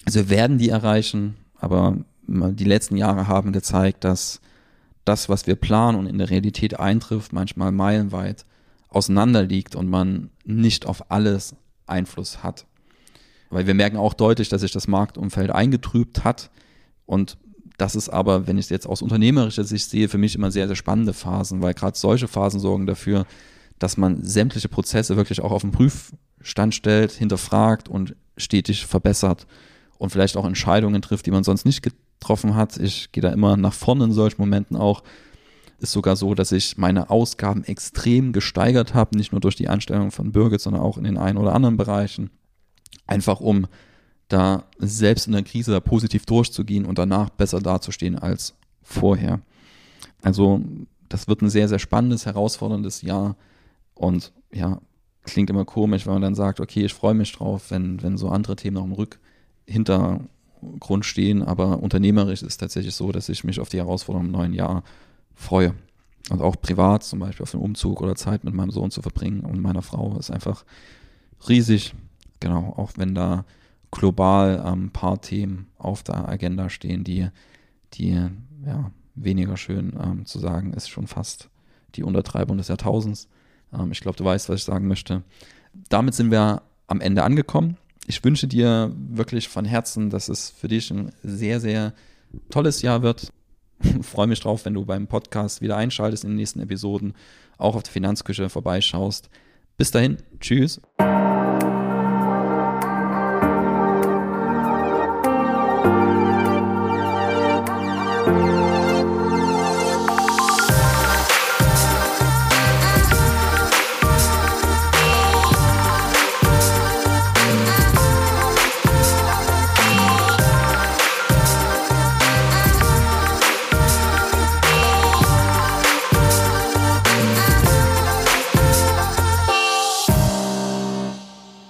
Also 0.04 0.20
wir 0.20 0.30
werden 0.30 0.58
die 0.58 0.68
erreichen, 0.68 1.36
aber 1.56 1.96
die 2.26 2.64
letzten 2.64 2.96
Jahre 2.96 3.26
haben 3.26 3.52
gezeigt, 3.52 4.04
dass 4.04 4.40
das, 5.04 5.28
was 5.28 5.46
wir 5.46 5.56
planen 5.56 5.98
und 5.98 6.06
in 6.06 6.18
der 6.18 6.30
Realität 6.30 6.78
eintrifft, 6.78 7.32
manchmal 7.32 7.72
meilenweit 7.72 8.44
auseinander 8.88 9.42
liegt 9.42 9.74
und 9.74 9.88
man 9.88 10.30
nicht 10.44 10.86
auf 10.86 11.10
alles 11.10 11.54
Einfluss 11.86 12.42
hat. 12.42 12.66
Weil 13.50 13.66
wir 13.66 13.74
merken 13.74 13.96
auch 13.96 14.14
deutlich, 14.14 14.48
dass 14.48 14.62
sich 14.62 14.72
das 14.72 14.88
Marktumfeld 14.88 15.50
eingetrübt 15.50 16.24
hat 16.24 16.50
und 17.04 17.36
das 17.80 17.94
ist 17.96 18.10
aber, 18.10 18.46
wenn 18.46 18.58
ich 18.58 18.66
es 18.66 18.70
jetzt 18.70 18.86
aus 18.86 19.00
unternehmerischer 19.00 19.64
Sicht 19.64 19.88
sehe, 19.88 20.10
für 20.10 20.18
mich 20.18 20.34
immer 20.34 20.50
sehr, 20.50 20.66
sehr 20.66 20.76
spannende 20.76 21.14
Phasen, 21.14 21.62
weil 21.62 21.72
gerade 21.72 21.96
solche 21.96 22.28
Phasen 22.28 22.60
sorgen 22.60 22.86
dafür, 22.86 23.26
dass 23.78 23.96
man 23.96 24.22
sämtliche 24.22 24.68
Prozesse 24.68 25.16
wirklich 25.16 25.40
auch 25.40 25.50
auf 25.50 25.62
den 25.62 25.72
Prüfstand 25.72 26.74
stellt, 26.74 27.10
hinterfragt 27.10 27.88
und 27.88 28.14
stetig 28.36 28.84
verbessert 28.86 29.46
und 29.96 30.10
vielleicht 30.10 30.36
auch 30.36 30.44
Entscheidungen 30.44 31.00
trifft, 31.00 31.24
die 31.24 31.30
man 31.30 31.42
sonst 31.42 31.64
nicht 31.64 31.82
getroffen 31.82 32.54
hat. 32.54 32.76
Ich 32.76 33.12
gehe 33.12 33.22
da 33.22 33.30
immer 33.30 33.56
nach 33.56 33.72
vorne 33.72 34.04
in 34.04 34.12
solchen 34.12 34.42
Momenten 34.42 34.76
auch. 34.76 35.02
Ist 35.78 35.92
sogar 35.92 36.16
so, 36.16 36.34
dass 36.34 36.52
ich 36.52 36.76
meine 36.76 37.08
Ausgaben 37.08 37.64
extrem 37.64 38.34
gesteigert 38.34 38.92
habe, 38.92 39.16
nicht 39.16 39.32
nur 39.32 39.40
durch 39.40 39.56
die 39.56 39.68
Anstellung 39.68 40.10
von 40.10 40.32
Birgit, 40.32 40.60
sondern 40.60 40.82
auch 40.82 40.98
in 40.98 41.04
den 41.04 41.16
einen 41.16 41.38
oder 41.38 41.54
anderen 41.54 41.78
Bereichen. 41.78 42.28
Einfach 43.06 43.40
um 43.40 43.66
da 44.28 44.64
selbst 44.78 45.26
in 45.26 45.32
der 45.32 45.42
Krise 45.42 45.72
da 45.72 45.80
positiv 45.80 46.24
durchzugehen 46.24 46.84
und 46.84 46.98
danach 46.98 47.30
besser 47.30 47.60
dazustehen 47.60 48.18
als 48.18 48.54
vorher. 48.82 49.40
Also 50.22 50.60
das 51.08 51.28
wird 51.28 51.42
ein 51.42 51.50
sehr, 51.50 51.68
sehr 51.68 51.78
spannendes, 51.78 52.26
herausforderndes 52.26 53.02
Jahr. 53.02 53.36
Und 53.94 54.32
ja, 54.52 54.80
klingt 55.24 55.50
immer 55.50 55.64
komisch, 55.64 56.06
wenn 56.06 56.14
man 56.14 56.22
dann 56.22 56.34
sagt, 56.34 56.60
okay, 56.60 56.84
ich 56.84 56.94
freue 56.94 57.14
mich 57.14 57.32
drauf, 57.32 57.70
wenn, 57.70 58.02
wenn 58.02 58.16
so 58.16 58.28
andere 58.28 58.56
Themen 58.56 58.76
noch 58.76 58.84
im 58.84 58.92
Rückhintergrund 58.92 61.04
stehen. 61.04 61.42
Aber 61.42 61.82
unternehmerisch 61.82 62.42
ist 62.42 62.48
es 62.48 62.56
tatsächlich 62.56 62.94
so, 62.94 63.12
dass 63.12 63.28
ich 63.28 63.44
mich 63.44 63.60
auf 63.60 63.68
die 63.68 63.78
Herausforderung 63.78 64.26
im 64.26 64.32
neuen 64.32 64.54
Jahr 64.54 64.82
freue. 65.34 65.74
Und 66.30 66.42
auch 66.42 66.56
privat, 66.60 67.02
zum 67.02 67.18
Beispiel 67.18 67.42
auf 67.42 67.50
den 67.50 67.60
Umzug 67.60 68.00
oder 68.00 68.14
Zeit 68.14 68.44
mit 68.44 68.54
meinem 68.54 68.70
Sohn 68.70 68.90
zu 68.90 69.02
verbringen 69.02 69.40
und 69.40 69.60
meiner 69.60 69.82
Frau, 69.82 70.16
ist 70.18 70.30
einfach 70.30 70.64
riesig. 71.48 71.94
Genau, 72.40 72.74
auch 72.76 72.92
wenn 72.96 73.14
da 73.14 73.44
global 73.90 74.60
ein 74.60 74.72
ähm, 74.72 74.90
paar 74.90 75.20
Themen 75.20 75.68
auf 75.78 76.02
der 76.02 76.28
Agenda 76.28 76.68
stehen, 76.70 77.04
die, 77.04 77.28
die 77.94 78.28
ja, 78.64 78.90
weniger 79.14 79.56
schön 79.56 79.92
ähm, 80.02 80.26
zu 80.26 80.38
sagen, 80.38 80.72
ist 80.72 80.88
schon 80.88 81.06
fast 81.06 81.50
die 81.96 82.04
Untertreibung 82.04 82.56
des 82.56 82.68
Jahrtausends. 82.68 83.28
Ähm, 83.72 83.92
ich 83.92 84.00
glaube, 84.00 84.16
du 84.16 84.24
weißt, 84.24 84.48
was 84.48 84.60
ich 84.60 84.64
sagen 84.64 84.86
möchte. 84.88 85.22
Damit 85.88 86.14
sind 86.14 86.30
wir 86.30 86.62
am 86.86 87.00
Ende 87.00 87.22
angekommen. 87.22 87.76
Ich 88.06 88.24
wünsche 88.24 88.48
dir 88.48 88.92
wirklich 88.96 89.48
von 89.48 89.64
Herzen, 89.64 90.10
dass 90.10 90.28
es 90.28 90.50
für 90.50 90.68
dich 90.68 90.90
ein 90.90 91.12
sehr, 91.22 91.60
sehr 91.60 91.92
tolles 92.50 92.82
Jahr 92.82 93.02
wird. 93.02 93.32
freue 94.02 94.26
mich 94.26 94.40
drauf, 94.40 94.64
wenn 94.64 94.74
du 94.74 94.84
beim 94.84 95.06
Podcast 95.06 95.60
wieder 95.60 95.76
einschaltest 95.76 96.24
in 96.24 96.30
den 96.30 96.36
nächsten 96.36 96.60
Episoden, 96.60 97.14
auch 97.58 97.76
auf 97.76 97.82
der 97.82 97.92
Finanzküche 97.92 98.48
vorbeischaust. 98.48 99.30
Bis 99.76 99.90
dahin, 99.90 100.18
tschüss. 100.40 100.80